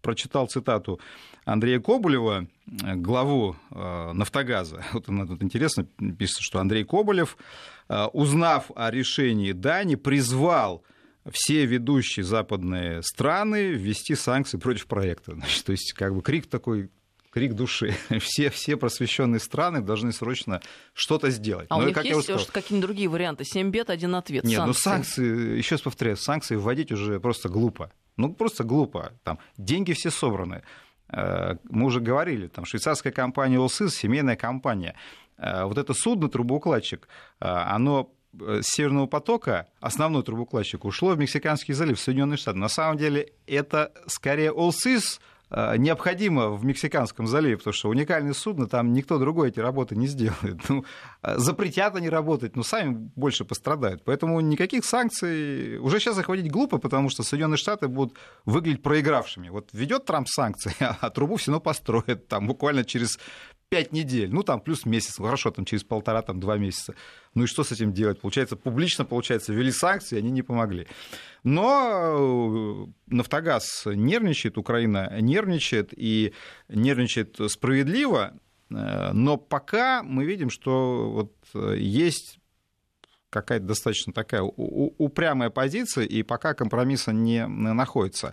[0.03, 1.01] прочитал цитату
[1.46, 4.85] Андрея Коболева, главу э, «Нафтогаза».
[4.92, 10.83] Вот тут интересно, пишется, что Андрей Коболев, э, узнав о решении Дани, призвал
[11.31, 15.35] все ведущие западные страны ввести санкции против проекта.
[15.35, 16.90] Значит, то есть как бы крик такой
[17.37, 17.94] крик души.
[18.20, 20.62] Все, все просвещенные страны должны срочно
[20.94, 21.66] что-то сделать.
[21.68, 23.44] А Но, у них есть какие-нибудь другие варианты?
[23.44, 24.44] Семь бед, один ответ.
[24.44, 24.66] Нет, санкции.
[24.66, 27.92] ну санкции, еще раз повторяю, санкции вводить уже просто глупо.
[28.16, 29.12] Ну, просто глупо.
[29.22, 30.62] Там деньги все собраны.
[31.09, 34.96] Э, мы уже говорили, там швейцарская компания «Олсыз», семейная компания.
[35.38, 37.09] Э, вот это судно, трубоукладчик,
[37.40, 42.59] э, оно с Северного потока, основной трубоукладчик, ушло в Мексиканский залив, в Соединенные Штаты.
[42.59, 48.66] На самом деле это скорее «Олсыз», Э, необходимо в Мексиканском заливе, потому что уникальное судно,
[48.66, 50.68] там никто другой эти работы не сделает.
[50.68, 50.85] Ну,
[51.22, 54.03] э, запретят они работать, но сами больше пострадают.
[54.05, 59.49] Поэтому никаких санкций уже сейчас захватить глупо, потому что Соединенные Штаты будут выглядеть проигравшими.
[59.49, 63.18] Вот ведет Трамп санкции, а трубу все равно построят там буквально через
[63.68, 66.94] пять недель, ну там плюс месяц, ну, хорошо, там через полтора, там два месяца.
[67.35, 68.20] Ну и что с этим делать?
[68.20, 70.87] Получается, публично, получается, ввели санкции, они не помогли.
[71.42, 76.33] Но э, Нафтогаз нервничает, Украина нервничает, и
[76.68, 78.35] нервничает справедливо,
[78.70, 82.38] э, но пока мы видим, что вот э, есть
[83.31, 88.33] какая-то достаточно такая упрямая позиция, и пока компромисса не находится.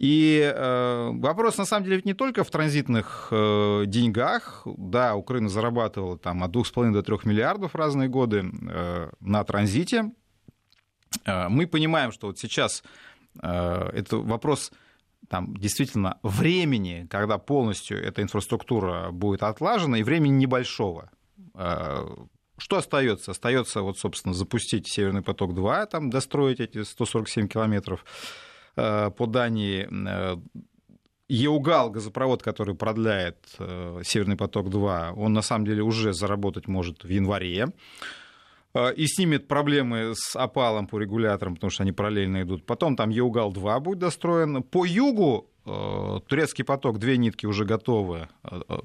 [0.00, 4.62] И э, вопрос, на самом деле, ведь не только в транзитных э, деньгах.
[4.64, 10.10] Да, Украина зарабатывала там от 2,5 до 3 миллиардов разные годы э, на транзите.
[11.26, 12.82] Э, мы понимаем, что вот сейчас
[13.42, 14.72] э, это вопрос
[15.28, 21.10] там, действительно времени, когда полностью эта инфраструктура будет отлажена, и времени небольшого.
[21.54, 22.06] Э,
[22.56, 23.32] что остается?
[23.32, 28.02] Остается, вот, собственно, запустить Северный поток-2, там, достроить эти 147 километров
[29.10, 30.36] по Дании э,
[31.28, 37.08] Еугал, газопровод, который продляет э, Северный поток-2, он на самом деле уже заработать может в
[37.08, 37.68] январе
[38.96, 42.64] и снимет проблемы с опалом по регуляторам, потому что они параллельно идут.
[42.64, 44.62] Потом там Еугал-2 будет достроен.
[44.62, 45.50] По югу
[46.28, 48.28] турецкий поток, две нитки уже готовы,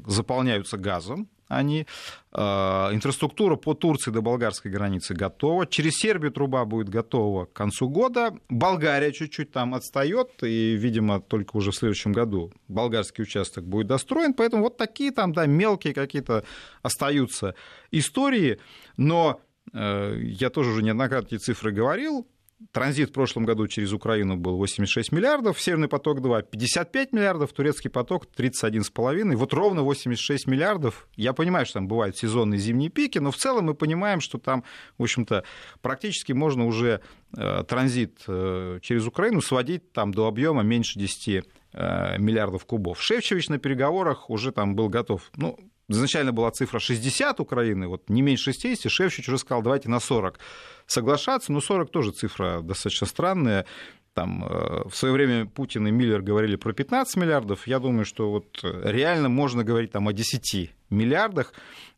[0.06, 1.86] заполняются газом они.
[2.32, 5.66] Э, инфраструктура по Турции до болгарской границы готова.
[5.68, 8.34] Через Сербию труба будет готова к концу года.
[8.50, 14.34] Болгария чуть-чуть там отстает, и, видимо, только уже в следующем году болгарский участок будет достроен.
[14.34, 16.44] Поэтому вот такие там, да, мелкие какие-то
[16.82, 17.56] остаются
[17.92, 18.60] истории.
[18.98, 19.40] Но
[19.74, 22.28] э, я тоже уже неоднократно эти цифры говорил.
[22.72, 28.28] Транзит в прошлом году через Украину был 86 миллиардов, Северный поток-2– 55 миллиардов, Турецкий поток–
[28.38, 29.36] 31,5.
[29.36, 31.08] Вот ровно 86 миллиардов.
[31.18, 34.64] Я понимаю, что там бывают сезонные зимние пики, но в целом мы понимаем, что там,
[34.98, 35.44] в общем-то,
[35.82, 37.02] практически можно уже
[37.38, 43.02] э, транзит э, через Украину сводить там, до объема меньше 10 э, миллиардов кубов.
[43.02, 45.30] Шевчевич на переговорах уже там был готов.
[45.36, 50.00] Ну, изначально была цифра 60 Украины, вот не меньше 60, Шевчевич уже сказал, давайте на
[50.00, 50.40] 40
[50.86, 53.66] соглашаться, но 40 тоже цифра достаточно странная.
[54.14, 57.68] Там, э, в свое время Путин и Миллер говорили про 15 миллиардов.
[57.68, 61.54] Я думаю, что вот реально можно говорить там, о 10 миллиардах.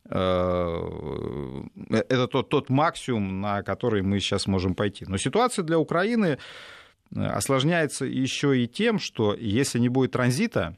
[0.09, 5.05] Э, это тот, тот максимум, на который мы сейчас можем пойти.
[5.07, 6.37] Но ситуация для Украины
[7.15, 10.75] э, осложняется еще и тем, что если не будет транзита,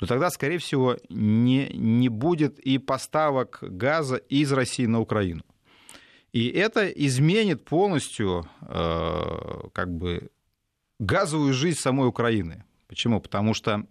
[0.00, 5.42] то тогда, скорее всего, не, не будет и поставок газа из России на Украину.
[6.32, 10.30] И это изменит полностью э, как бы
[10.98, 12.64] газовую жизнь самой Украины.
[12.88, 13.20] Почему?
[13.20, 13.84] Потому что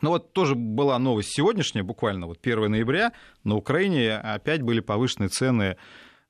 [0.00, 3.12] ну вот тоже была новость сегодняшняя, буквально вот 1 ноября,
[3.44, 5.76] на Украине опять были повышенные цены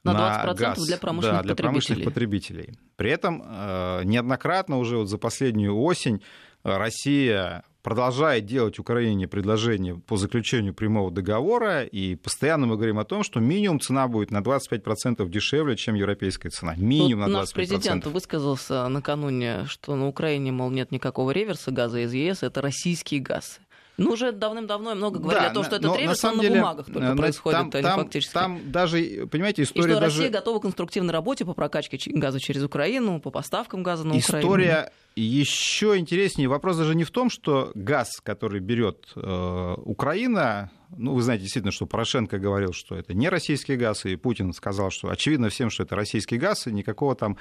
[0.03, 1.55] на, на газ для промышленных, да, для потребителей.
[1.55, 2.79] промышленных потребителей.
[2.97, 6.21] При этом э, неоднократно уже вот за последнюю осень
[6.65, 13.23] Россия продолжает делать Украине предложение по заключению прямого договора, и постоянно мы говорим о том,
[13.23, 16.75] что минимум цена будет на 25% дешевле, чем европейская цена.
[16.77, 17.41] Минимум Тут на 25%.
[17.41, 22.61] Наш президент высказался накануне, что на Украине, мол, нет никакого реверса газа из ЕС, это
[22.61, 23.61] российский газ.
[23.99, 26.55] Ну, уже давным-давно много говорили да, о том, что это но, реверс, на он деле,
[26.55, 28.33] на бумагах только на, происходит, там, а там, фактически.
[28.33, 30.17] Там даже, понимаете, история И что даже...
[30.19, 34.45] Россия готова к конструктивной работе по прокачке газа через Украину, по поставкам газа на история
[34.45, 34.65] Украину.
[34.65, 36.49] История еще интереснее.
[36.49, 41.73] Вопрос даже не в том, что газ, который берет э, Украина, ну, вы знаете действительно,
[41.73, 45.85] что Порошенко говорил, что это не российский газ, и Путин сказал, что очевидно всем, что
[45.85, 47.39] это российский газ, и никакого там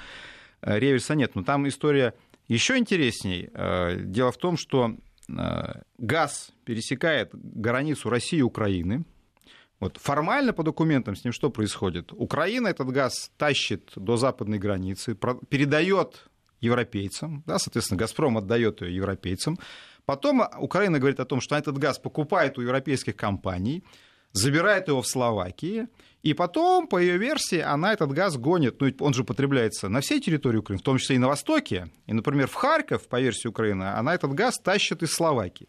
[0.62, 1.34] э, реверса нет.
[1.34, 2.14] Но там история
[2.48, 3.50] еще интересней.
[3.52, 9.04] Э, дело в том, что Э, газ пересекает границу России и Украины.
[9.80, 12.12] Вот формально по документам с ним что происходит?
[12.12, 15.14] Украина этот газ тащит до западной границы,
[15.48, 16.28] передает
[16.60, 19.58] европейцам, да, соответственно, Газпром отдает ее европейцам.
[20.06, 23.84] Потом Украина говорит о том, что этот газ покупает у европейских компаний,
[24.32, 25.88] забирает его в Словакии,
[26.26, 30.20] и потом, по ее версии, она этот газ гонит, ну, он же потребляется на всей
[30.20, 31.88] территории Украины, в том числе и на Востоке.
[32.06, 35.68] И, например, в Харьков, по версии Украины, она этот газ тащит из Словакии.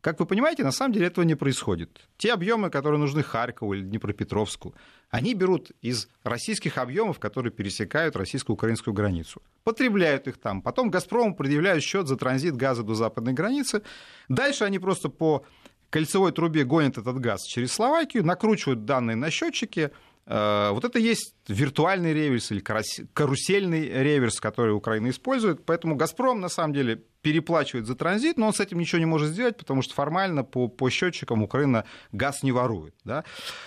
[0.00, 2.08] Как вы понимаете, на самом деле этого не происходит.
[2.16, 4.74] Те объемы, которые нужны Харькову или Днепропетровску,
[5.10, 9.42] они берут из российских объемов, которые пересекают российско-украинскую границу.
[9.64, 10.62] Потребляют их там.
[10.62, 13.82] Потом «Газпрому» предъявляют счет за транзит газа до западной границы.
[14.30, 15.44] Дальше они просто по
[15.90, 19.90] кольцевой трубе гонят этот газ через Словакию, накручивают данные на счетчики.
[20.26, 25.64] Э, вот это есть виртуальный реверс или карусельный реверс, который Украина использует.
[25.66, 29.30] Поэтому «Газпром» на самом деле переплачивает за транзит, но он с этим ничего не может
[29.30, 32.94] сделать, потому что формально по, по счетчикам Украина газ не ворует.
[33.04, 33.24] Да?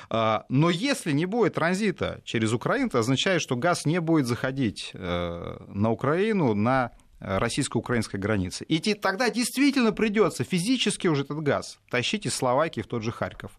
[0.09, 4.91] Э, но если не будет транзита через Украину, это означает, что газ не будет заходить
[4.93, 6.91] э, на Украину на
[7.23, 8.65] российско-украинской границы.
[8.65, 13.51] И тогда действительно придется физически уже этот газ тащить из Словакии в тот же Харьков.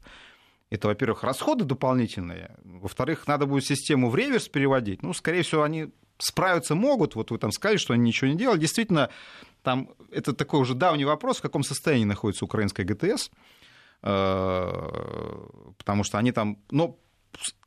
[0.71, 2.57] Это, во-первых, расходы дополнительные.
[2.65, 5.03] Во-вторых, надо будет систему в реверс переводить.
[5.03, 7.15] Ну, скорее всего, они справиться могут.
[7.15, 8.59] Вот вы там сказали, что они ничего не делали.
[8.59, 9.11] Действительно,
[9.63, 13.31] там это такой уже давний вопрос, в каком состоянии находится украинская ГТС.
[14.03, 15.47] Э,
[15.79, 16.59] потому что они там...
[16.71, 16.99] Ну,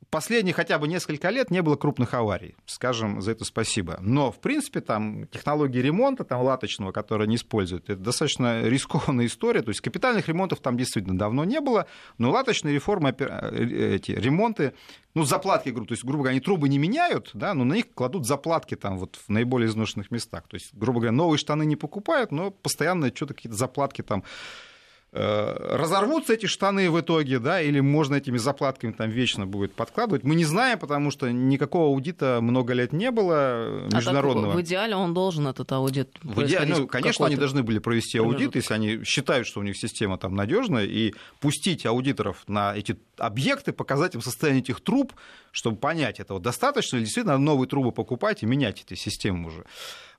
[0.10, 3.98] последние хотя бы несколько лет не было крупных аварий, скажем, за это спасибо.
[4.02, 9.62] Но, в принципе, там технологии ремонта, там латочного, которые не используют, это достаточно рискованная история.
[9.62, 14.74] То есть капитальных ремонтов там действительно давно не было, но латочные реформы, э, эти ремонты,
[15.14, 18.28] ну, заплатки, то есть, грубо говоря, они трубы не меняют, да, но на них кладут
[18.28, 20.44] заплатки там вот в наиболее изношенных местах.
[20.48, 24.24] То есть, грубо говоря, новые штаны не покупают, но постоянно что-то какие-то заплатки там
[25.18, 30.24] разорвутся эти штаны в итоге, да, или можно этими заплатками там вечно будет подкладывать.
[30.24, 34.48] Мы не знаем, потому что никакого аудита много лет не было международного.
[34.48, 37.80] А так, в идеале он должен этот аудит в идеале, ну, конечно, они должны были
[37.80, 42.76] провести аудит, если они считают, что у них система там надежная, и пустить аудиторов на
[42.76, 45.14] эти объекты, показать им состояние этих труб,
[45.52, 49.66] чтобы понять, этого достаточно или действительно новые трубы покупать и менять эти системы уже.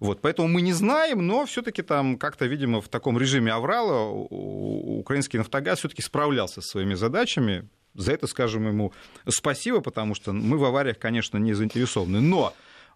[0.01, 5.39] Вот, поэтому мы не знаем, но все-таки там как-то, видимо, в таком режиме аврала украинский
[5.39, 7.69] нафтогаз все-таки справлялся со своими задачами.
[7.95, 8.93] За это скажем ему
[9.27, 12.21] спасибо, потому что мы в авариях, конечно, не заинтересованы.
[12.21, 12.55] Но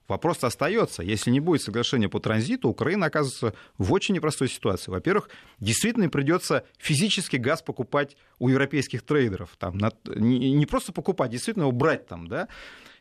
[0.08, 1.02] Вопрос остается.
[1.02, 4.90] Если не будет соглашения по транзиту, Украина оказывается в очень непростой ситуации.
[4.90, 9.50] Во-первых, действительно придется физически газ покупать у европейских трейдеров.
[9.58, 12.26] Там, не, просто покупать, действительно его брать там.
[12.26, 12.48] Да?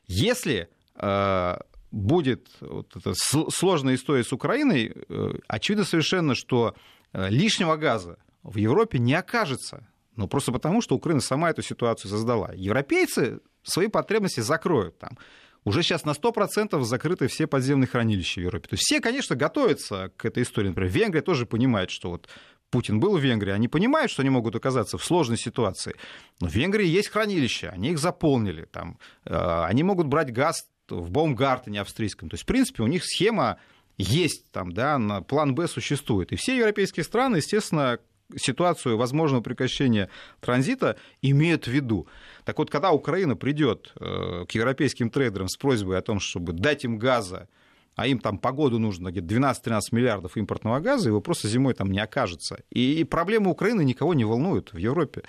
[0.07, 1.57] Если э,
[1.91, 6.75] будет вот эта сложная история с Украиной, э, очевидно совершенно, что
[7.13, 9.87] э, лишнего газа в Европе не окажется.
[10.15, 12.51] Ну, просто потому, что Украина сама эту ситуацию создала.
[12.53, 15.17] Европейцы свои потребности закроют там.
[15.63, 18.67] Уже сейчас на 100% закрыты все подземные хранилища в Европе.
[18.67, 20.69] То есть все, конечно, готовятся к этой истории.
[20.69, 22.27] Например, Венгрия тоже понимает, что вот
[22.71, 25.95] Путин был в Венгрии, они понимают, что они могут оказаться в сложной ситуации.
[26.39, 28.65] Но в Венгрии есть хранилища, они их заполнили.
[28.65, 32.29] Там, э, они могут брать газ в Баумгартене австрийском.
[32.29, 33.57] То есть, в принципе, у них схема
[33.97, 36.31] есть, там, да, план Б существует.
[36.31, 37.99] И все европейские страны, естественно,
[38.37, 42.07] ситуацию возможного прекращения транзита имеют в виду.
[42.45, 46.83] Так вот, когда Украина придет э, к европейским трейдерам с просьбой о том, чтобы дать
[46.83, 47.47] им газа,
[47.95, 51.91] а им там по году нужно где-то 12-13 миллиардов импортного газа, его просто зимой там
[51.91, 52.63] не окажется.
[52.69, 55.23] И проблемы Украины никого не волнуют в Европе.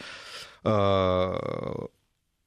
[0.65, 0.69] Э,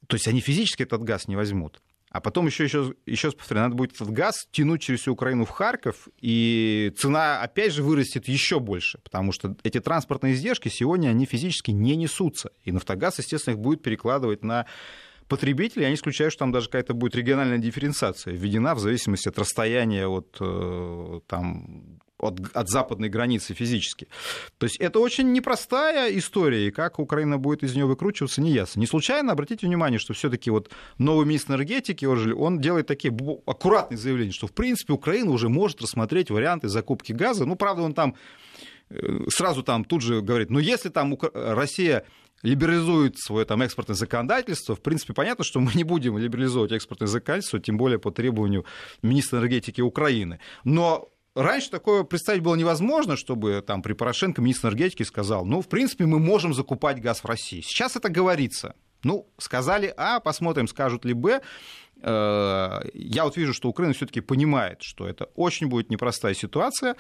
[0.07, 1.81] то есть они физически этот газ не возьмут.
[2.15, 5.43] А потом еще, еще, еще раз повторяю, надо будет этот газ тянуть через всю Украину
[5.43, 11.09] в Харьков, и цена опять же вырастет еще больше, потому что эти транспортные издержки сегодня,
[11.09, 12.51] они физически не несутся.
[12.63, 14.65] И Нафтогаз, естественно, их будет перекладывать на
[15.27, 15.83] потребителей.
[15.83, 20.07] Я не исключаю, что там даже какая-то будет региональная дифференциация введена в зависимости от расстояния
[20.07, 24.07] от э, там, от, от западной границы физически.
[24.57, 28.79] То есть это очень непростая история, и как Украина будет из нее выкручиваться, не ясно.
[28.79, 34.31] Не случайно, обратите внимание, что все-таки вот новый министр энергетики, он делает такие аккуратные заявления,
[34.31, 37.45] что в принципе Украина уже может рассмотреть варианты закупки газа.
[37.45, 38.15] Ну, правда, он там
[38.89, 42.05] э, сразу там тут же говорит, ну, если там Россия
[42.41, 47.59] либерализует свое там, экспортное законодательство, в принципе, понятно, что мы не будем либерализовать экспортное законодательство,
[47.59, 48.65] тем более по требованию
[49.01, 50.39] министра энергетики Украины.
[50.63, 55.67] Но Раньше такое представить было невозможно, чтобы там при Порошенко министр энергетики сказал, ну, в
[55.67, 57.59] принципе, мы можем закупать газ в России.
[57.59, 58.73] Сейчас это говорится.
[59.03, 61.41] Ну, сказали А, посмотрим, скажут ли Б.
[62.01, 66.95] Э, я вот вижу, что Украина все-таки понимает, что это очень будет непростая ситуация.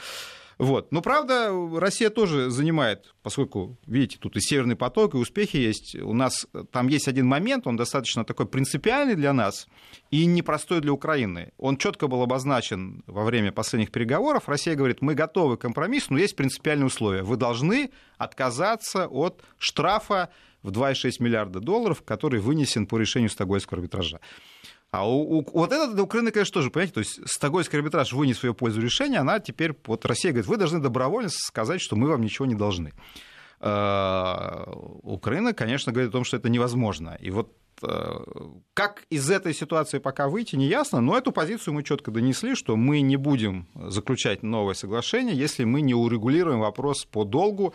[0.57, 0.91] Вот.
[0.91, 5.95] Но, правда, Россия тоже занимает, поскольку, видите, тут и Северный поток, и успехи есть.
[5.95, 9.67] У нас там есть один момент, он достаточно такой принципиальный для нас
[10.11, 11.51] и непростой для Украины.
[11.57, 14.47] Он четко был обозначен во время последних переговоров.
[14.47, 17.23] Россия говорит, мы готовы к компромиссу, но есть принципиальные условия.
[17.23, 20.29] Вы должны отказаться от штрафа
[20.63, 24.19] в 2,6 миллиарда долларов, который вынесен по решению Стокгольмского арбитража.
[24.95, 28.37] А у, у, вот это для Украины, конечно, тоже, понимаете, то есть Стокгольмский арбитраж вынес
[28.37, 32.07] в ее пользу решение, она теперь, вот Россия говорит, вы должны добровольно сказать, что мы
[32.07, 32.93] вам ничего не должны.
[33.59, 34.71] А,
[35.03, 37.17] Украина, конечно, говорит о том, что это невозможно.
[37.19, 37.64] И вот э,
[38.73, 42.75] как из этой ситуации пока выйти, не ясно, но эту позицию мы четко донесли, что
[42.75, 47.73] мы не будем заключать новое соглашение, если мы не урегулируем вопрос по долгу.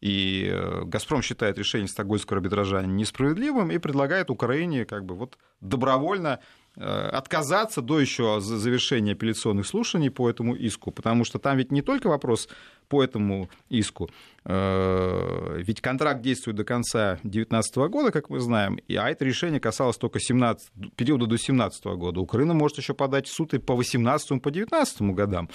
[0.00, 6.40] И э, «Газпром» считает решение стокгольмского арбитража несправедливым и предлагает Украине как бы вот добровольно
[6.76, 11.80] э, отказаться до еще завершения апелляционных слушаний по этому иску, потому что там ведь не
[11.80, 12.48] только вопрос
[12.88, 14.10] по этому иску,
[14.44, 19.96] э, ведь контракт действует до конца 2019 года, как мы знаем, а это решение касалось
[19.96, 22.20] только 17, периода до 2017 года.
[22.20, 25.48] Украина может еще подать в суд и по 18 по 19 годам.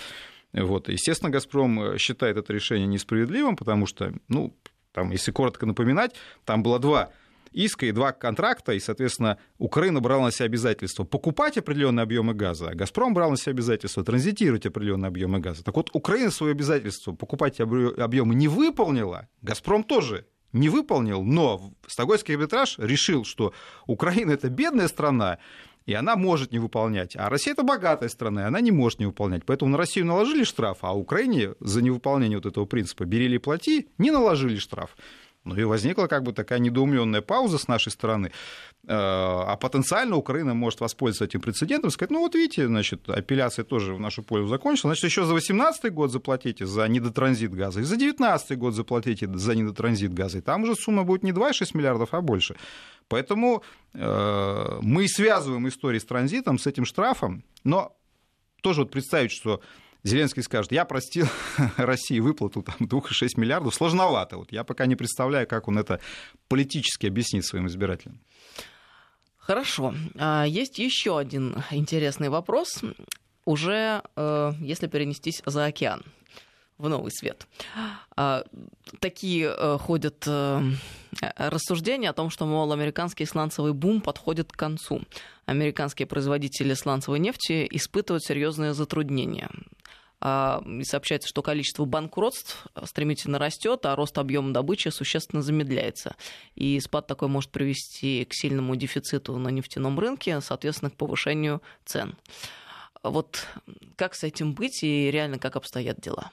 [0.54, 0.90] Вот.
[0.90, 4.56] Естественно, «Газпром» э, считает это решение несправедливым, потому что, ну,
[4.92, 7.12] там, если коротко напоминать, там было два
[7.52, 12.70] иска и два контракта, и, соответственно, Украина брала на себя обязательство покупать определенные объемы газа,
[12.70, 15.64] а «Газпром» брал на себя обязательство транзитировать определенные объемы газа.
[15.64, 22.36] Так вот, Украина свое обязательство покупать объемы не выполнила, «Газпром» тоже не выполнил, но Стокгольмский
[22.36, 23.54] арбитраж решил, что
[23.86, 25.38] Украина это бедная страна,
[25.86, 27.16] и она может не выполнять.
[27.16, 29.44] А Россия это богатая страна, и она не может не выполнять.
[29.46, 33.90] Поэтому на Россию наложили штраф, а Украине за невыполнение вот этого принципа «бери или плати»
[33.98, 34.96] не наложили штраф.
[35.46, 38.32] Ну и возникла как бы такая недоуменная пауза с нашей стороны.
[38.84, 43.94] Э, а потенциально Украина может воспользоваться этим прецедентом сказать, ну вот видите, значит, апелляция тоже
[43.94, 47.96] в нашу пользу закончилась, значит, еще за 2018 год заплатите за недотранзит газа, и за
[47.96, 52.22] 2019 год заплатите за недотранзит газа, и там уже сумма будет не 2,6 миллиардов, а
[52.22, 52.56] больше.
[53.08, 53.64] Поэтому
[53.94, 57.96] э, мы связываем истории с транзитом, с этим штрафом, но
[58.62, 59.62] тоже вот представить, что
[60.04, 61.28] Зеленский скажет, я простил
[61.78, 64.38] России выплату там, 2,6 миллиардов, сложновато.
[64.38, 66.00] Вот я пока не представляю, как он это
[66.48, 68.20] политически объяснит своим избирателям.
[69.38, 69.94] Хорошо.
[70.18, 72.82] А, есть еще один интересный вопрос,
[73.46, 76.04] уже э, если перенестись за океан
[76.78, 77.46] в новый свет.
[78.16, 78.44] А,
[79.00, 80.62] такие э, ходят э,
[81.36, 85.02] рассуждения о том, что, мол, американский сланцевый бум подходит к концу.
[85.46, 89.50] Американские производители сланцевой нефти испытывают серьезные затруднения.
[90.22, 96.16] А, и сообщается, что количество банкротств стремительно растет, а рост объема добычи существенно замедляется.
[96.56, 102.18] И спад такой может привести к сильному дефициту на нефтяном рынке, соответственно, к повышению цен.
[103.02, 103.48] Вот
[103.96, 106.32] как с этим быть и реально как обстоят дела?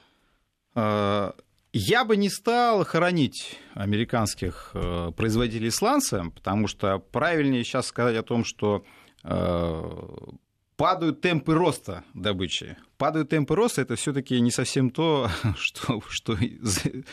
[0.75, 1.33] А,
[1.71, 8.23] я бы не стал хоронить американских э, производителей сланца, потому что правильнее сейчас сказать о
[8.23, 8.83] том, что
[9.23, 9.91] э,
[10.77, 12.77] падают темпы роста добычи.
[12.97, 16.37] Падают темпы роста, это все-таки не совсем то, что, что,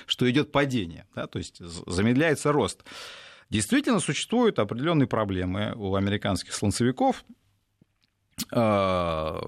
[0.07, 1.27] что идет падение, да?
[1.27, 2.85] то есть замедляется рост.
[3.51, 7.25] Действительно существуют определенные проблемы у американских слонцевиков.
[8.51, 9.41] А,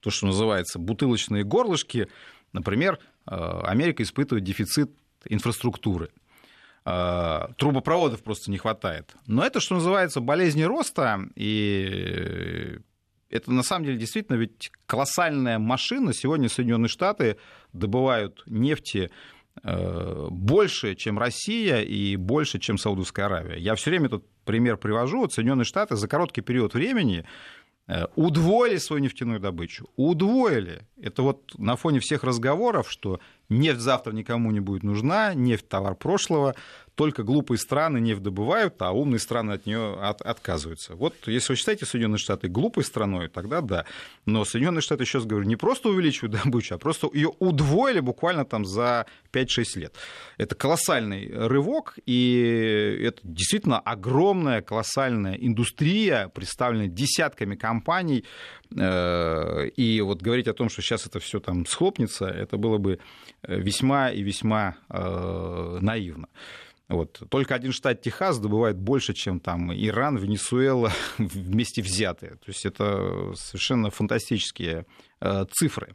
[0.00, 2.08] то, что называется бутылочные горлышки.
[2.52, 4.90] Например, а, Америка испытывает дефицит
[5.24, 6.10] инфраструктуры.
[6.84, 9.14] А, трубопроводов просто не хватает.
[9.26, 12.78] Но это, что называется, болезни роста, и
[13.30, 16.12] это на самом деле действительно ведь колоссальная машина.
[16.12, 17.36] Сегодня Соединенные Штаты
[17.72, 19.10] добывают нефти
[19.62, 23.58] э, больше, чем Россия и больше, чем Саудовская Аравия.
[23.58, 25.20] Я все время этот пример привожу.
[25.20, 27.24] Вот Соединенные Штаты за короткий период времени
[27.86, 29.88] э, удвоили свою нефтяную добычу.
[29.96, 30.82] Удвоили.
[31.00, 33.20] Это вот на фоне всех разговоров, что
[33.50, 36.54] нефть завтра никому не будет нужна, нефть товар прошлого,
[37.00, 40.94] только глупые страны нефть добывают, а умные страны от нее от, отказываются.
[40.96, 43.86] Вот если вы считаете Соединенные Штаты глупой страной, тогда да.
[44.26, 48.44] Но Соединенные Штаты, еще раз говорю, не просто увеличивают добычу, а просто ее удвоили буквально
[48.44, 49.46] там за 5-6
[49.76, 49.94] лет.
[50.36, 58.26] Это колоссальный рывок, и это действительно огромная, колоссальная индустрия, представленная десятками компаний.
[58.76, 62.98] Э, и вот говорить о том, что сейчас это все там схлопнется, это было бы
[63.46, 66.28] весьма и весьма э, наивно.
[66.90, 67.22] Вот.
[67.30, 72.32] Только один штат Техас добывает больше, чем там Иран, Венесуэла вместе взятые.
[72.32, 74.86] То есть это совершенно фантастические
[75.20, 75.94] э, цифры.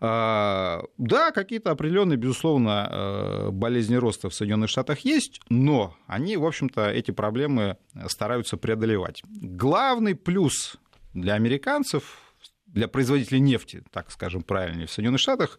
[0.00, 6.44] Э, да, какие-то определенные, безусловно, э, болезни роста в Соединенных Штатах есть, но они, в
[6.44, 7.76] общем-то, эти проблемы
[8.08, 9.22] стараются преодолевать.
[9.24, 10.78] Главный плюс
[11.12, 12.18] для американцев,
[12.66, 15.58] для производителей нефти, так скажем правильнее, в Соединенных Штатах,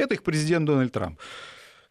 [0.00, 1.20] это их президент Дональд Трамп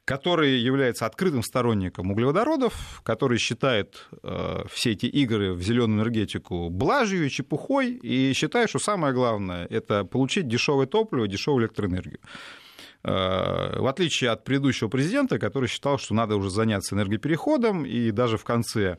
[0.10, 7.30] который является открытым сторонником углеводородов, который считает э, все эти игры в зеленую энергетику блажью,
[7.30, 12.22] чепухой, и считает, что самое главное– это получить дешевое топливо, дешевую электроэнергию.
[13.04, 18.38] Э, в отличие от предыдущего президента, который считал, что надо уже заняться энергопереходом, и даже
[18.38, 18.98] в конце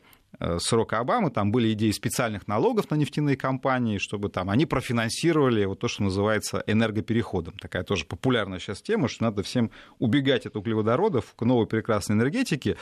[0.58, 5.80] срока Обамы, там были идеи специальных налогов на нефтяные компании, чтобы там они профинансировали вот
[5.80, 7.54] то, что называется энергопереходом.
[7.60, 12.76] Такая тоже популярная сейчас тема, что надо всем убегать от углеводородов к новой прекрасной энергетике.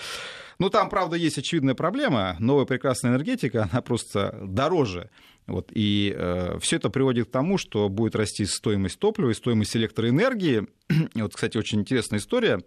[0.59, 2.37] Ну, там, правда, есть очевидная проблема.
[2.39, 5.11] Новая прекрасная энергетика, она просто дороже.
[5.47, 9.75] Вот, и э, все это приводит к тому, что будет расти стоимость топлива и стоимость
[9.77, 10.67] электроэнергии.
[11.15, 12.61] И вот, кстати, очень интересная история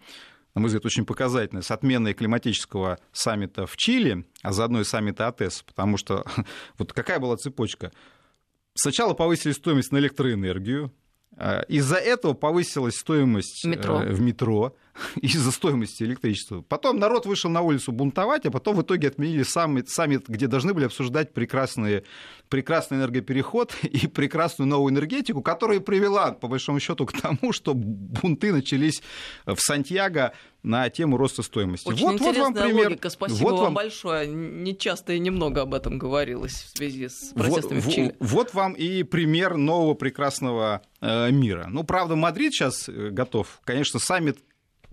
[0.53, 5.27] на мой взгляд, очень показательная, с отменой климатического саммита в Чили, а заодно и саммита
[5.27, 6.25] АТЭС, потому что
[6.77, 7.91] вот какая была цепочка?
[8.73, 10.93] Сначала повысили стоимость на электроэнергию,
[11.37, 14.01] а, из-за этого повысилась стоимость метро.
[14.01, 14.75] Э, в метро
[15.21, 16.61] из-за стоимости электричества.
[16.61, 20.73] Потом народ вышел на улицу бунтовать, а потом в итоге отменили саммит, саммит где должны
[20.73, 22.03] были обсуждать прекрасный,
[22.49, 28.51] прекрасный энергопереход и прекрасную новую энергетику, которая привела, по большому счету, к тому, что бунты
[28.51, 29.01] начались
[29.45, 30.33] в Сантьяго
[30.63, 31.87] на тему роста стоимости.
[31.87, 32.89] Очень вот, вот вам пример.
[32.89, 33.09] логика.
[33.09, 34.27] Спасибо вот вам, вам большое.
[34.27, 38.15] Не часто и немного об этом говорилось в связи с протестами вот, в Чили.
[38.19, 41.67] Вот вам и пример нового прекрасного э, мира.
[41.69, 43.59] Ну, правда, Мадрид сейчас э, готов.
[43.63, 44.37] Конечно, саммит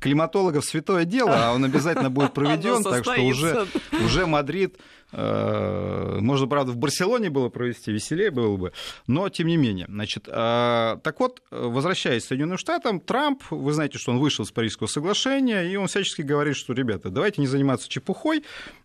[0.00, 3.66] климатологов святое дело, а он обязательно будет проведен, так что уже,
[4.04, 4.78] уже Мадрид
[5.10, 8.72] Э, можно, правда, в Барселоне было провести, веселее было бы,
[9.06, 9.86] но тем не менее.
[9.88, 14.50] Значит, э, так вот, возвращаясь к Соединенным Штатам, Трамп, вы знаете, что он вышел из
[14.50, 18.44] Парижского соглашения, и он всячески говорит, что, ребята, давайте не заниматься чепухой,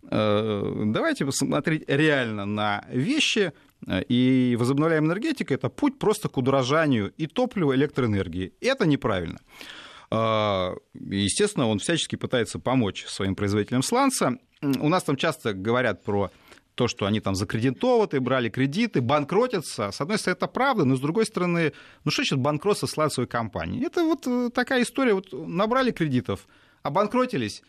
[0.09, 3.51] э, давайте посмотреть реально на вещи,
[4.07, 8.53] и возобновляемая энергетика– это путь просто к удорожанию и топлива, и электроэнергии.
[8.61, 9.39] Это неправильно.
[10.13, 16.31] Естественно, он всячески пытается помочь своим производителям сланца у нас там часто говорят про
[16.75, 19.91] то, что они там закредитованы, брали кредиты, банкротятся.
[19.91, 23.85] С одной стороны, это правда, но с другой стороны, ну что значит банкротство сланцевой компании?
[23.85, 26.47] Это вот э, такая история, вот набрали кредитов,
[26.81, 27.61] обанкротились,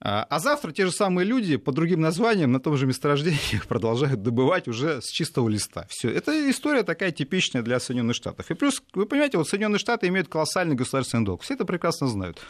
[0.00, 4.22] а, а завтра те же самые люди по другим названиям на том же месторождении продолжают
[4.22, 5.86] добывать уже с чистого листа.
[5.88, 6.10] Все.
[6.10, 8.50] Это история такая типичная для Соединенных Штатов.
[8.50, 11.42] И плюс, вы понимаете, вот Соединенные Штаты имеют колоссальный государственный долг.
[11.42, 12.40] Все это прекрасно знают.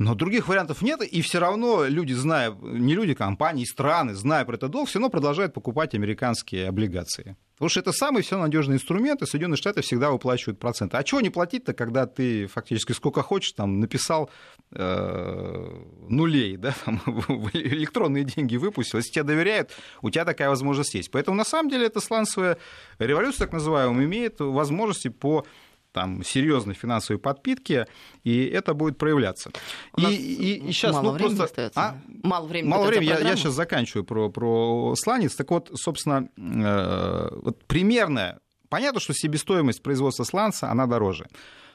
[0.00, 4.54] Но других вариантов нет, и все равно люди, зная, не люди, компании, страны, зная про
[4.54, 7.36] этот долг, все равно продолжают покупать американские облигации.
[7.56, 10.96] Потому что это самый все надежный инструмент, и Соединенные Штаты всегда выплачивают проценты.
[10.96, 14.30] А чего не платить-то, когда ты фактически сколько хочешь там написал
[14.72, 15.66] э,
[16.08, 17.02] нулей, да, там,
[17.52, 19.00] электронные деньги выпустил.
[19.00, 21.10] Если тебе доверяют, у тебя такая возможность есть.
[21.10, 22.56] Поэтому на самом деле эта сланцевая
[22.98, 25.44] революция, так называемая, имеет возможности по
[25.92, 27.86] там серьезной финансовой подпитки,
[28.24, 29.50] и это будет проявляться.
[29.96, 31.44] У и, и, и сейчас, мало ну, времени просто...
[31.44, 31.80] остается.
[31.80, 32.00] А?
[32.22, 32.70] Мало времени.
[32.70, 33.08] Мало времени.
[33.08, 35.34] Я, я сейчас заканчиваю про, про сланец.
[35.34, 38.40] Так вот, собственно, э, вот примерная...
[38.68, 41.26] Понятно, что себестоимость производства сланца, она дороже.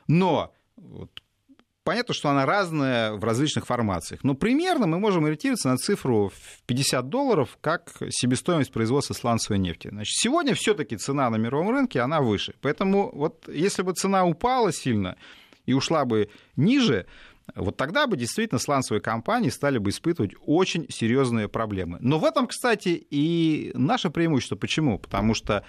[0.08, 1.22] Но вот,
[1.86, 6.64] Понятно, что она разная в различных формациях, но примерно мы можем ориентироваться на цифру в
[6.66, 9.90] 50 долларов как себестоимость производства сланцевой нефти.
[9.92, 12.56] Значит, сегодня все-таки цена на мировом рынке, она выше.
[12.62, 15.16] Поэтому вот если бы цена упала сильно
[15.68, 17.06] и ушла бы ниже,
[17.54, 22.00] вот тогда бы действительно сланцевые компании стали бы испытывать очень серьезные проблемы.
[22.02, 24.56] Но в этом, кстати, и наше преимущество.
[24.56, 24.98] Почему?
[24.98, 25.64] Потому что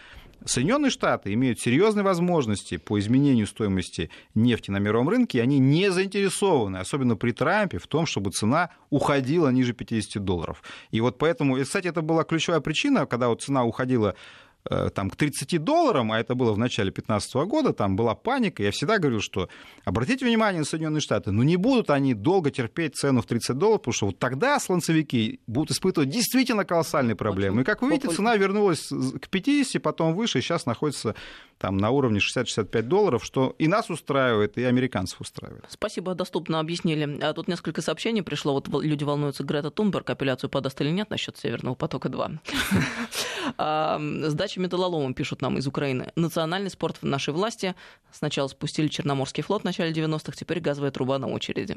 [0.44, 5.90] Соединенные Штаты имеют серьезные возможности по изменению стоимости нефти на мировом рынке, и они не
[5.90, 10.62] заинтересованы, особенно при Трампе, в том, чтобы цена уходила ниже 50 долларов.
[10.90, 14.14] И вот поэтому, и, кстати, это была ключевая причина, когда вот цена уходила
[14.94, 18.62] там, к 30 долларам, а это было в начале 2015 года, там была паника.
[18.62, 19.48] Я всегда говорил, что
[19.84, 23.82] обратите внимание на Соединенные Штаты, но не будут они долго терпеть цену в 30 долларов,
[23.82, 27.62] потому что вот тогда слонцевики будут испытывать действительно колоссальные проблемы.
[27.62, 31.14] И как вы видите, цена вернулась к 50, потом выше, и сейчас находится
[31.58, 35.64] там на уровне 60-65 долларов, что и нас устраивает, и американцев устраивает.
[35.68, 37.18] Спасибо, доступно объяснили.
[37.22, 38.52] А тут несколько сообщений пришло.
[38.52, 42.38] Вот люди волнуются, Грета Тунберг апелляцию подаст или нет насчет Северного потока-2.
[44.28, 46.12] Сдача металлоломом, пишут нам из Украины.
[46.16, 47.74] Национальный спорт в нашей власти.
[48.10, 51.76] Сначала спустили Черноморский флот в начале 90-х, теперь газовая труба на очереди.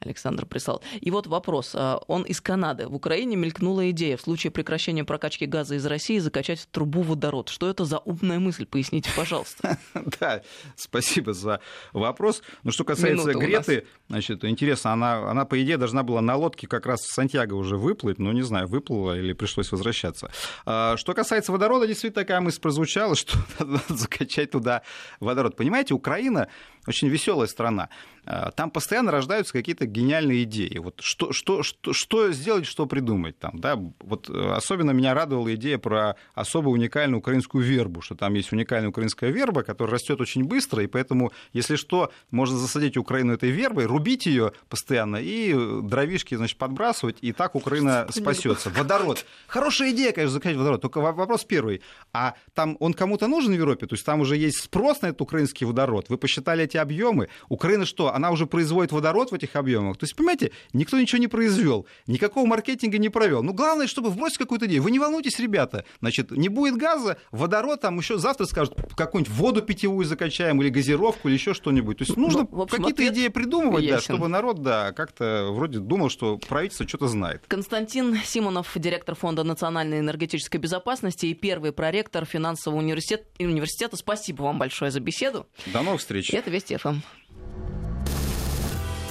[0.00, 0.82] Александр прислал.
[1.00, 1.72] И вот вопрос.
[1.74, 2.88] А, он из Канады.
[2.88, 7.48] В Украине мелькнула идея в случае прекращения прокачки газа из России закачать в трубу водород.
[7.48, 8.66] Что это за умная мысль?
[8.66, 9.78] Поясните, пожалуйста.
[10.20, 10.42] Да,
[10.76, 11.60] спасибо за
[11.92, 12.42] вопрос.
[12.62, 16.86] Ну, что касается Греты, значит, интересно, она, она, по идее, должна была на лодке как
[16.86, 20.30] раз в Сантьяго уже выплыть, но не знаю, выплыла или пришлось возвращаться.
[20.64, 24.82] А, что касается водорода, действительно такая мысль прозвучала, что надо закачать туда
[25.20, 25.56] водород.
[25.56, 26.48] Понимаете, Украина
[26.86, 27.88] очень веселая страна.
[28.24, 30.78] А, там постоянно рождаются какие-то гениальные идеи.
[30.78, 33.60] Вот что, что, что, что сделать, что придумать там.
[33.60, 33.76] Да?
[34.00, 38.88] Вот э, особенно меня радовала идея про особо уникальную украинскую вербу, что там есть уникальная
[38.88, 43.86] украинская верба, которая растет очень быстро, и поэтому, если что, можно засадить Украину этой вербой,
[43.86, 48.70] рубить ее постоянно и дровишки значит, подбрасывать, и так Украина спасется.
[48.70, 49.24] Водород.
[49.46, 50.82] Хорошая идея, конечно, закачать водород.
[50.82, 51.80] Только вопрос первый.
[52.12, 53.86] А там он кому-то нужен в Европе?
[53.86, 56.06] То есть там уже есть спрос на этот украинский водород?
[56.08, 57.28] Вы посчитали эти объемы?
[57.48, 59.96] Украина что, она уже производит водород в этих объемах.
[59.96, 63.42] То есть, понимаете, никто ничего не произвел, никакого маркетинга не провел.
[63.42, 64.82] Ну, главное, чтобы вбросить какую-то идею.
[64.82, 65.84] Вы не волнуйтесь, ребята.
[66.00, 71.28] Значит, не будет газа, водород, там еще завтра скажут, какую-нибудь воду питьевую закачаем, или газировку,
[71.28, 71.98] или еще что-нибудь.
[71.98, 76.38] То есть нужно ну, какие-то идеи придумывать, да, чтобы народ, да, как-то вроде думал, что
[76.38, 77.44] правительство что-то знает.
[77.48, 83.24] Константин Симонов, директор Фонда национальной энергетической безопасности и первый проректор финансового университета.
[83.38, 83.96] университета.
[83.96, 85.46] Спасибо вам большое за беседу.
[85.66, 86.32] До новых встреч.
[86.32, 87.00] Это Вести ФМ.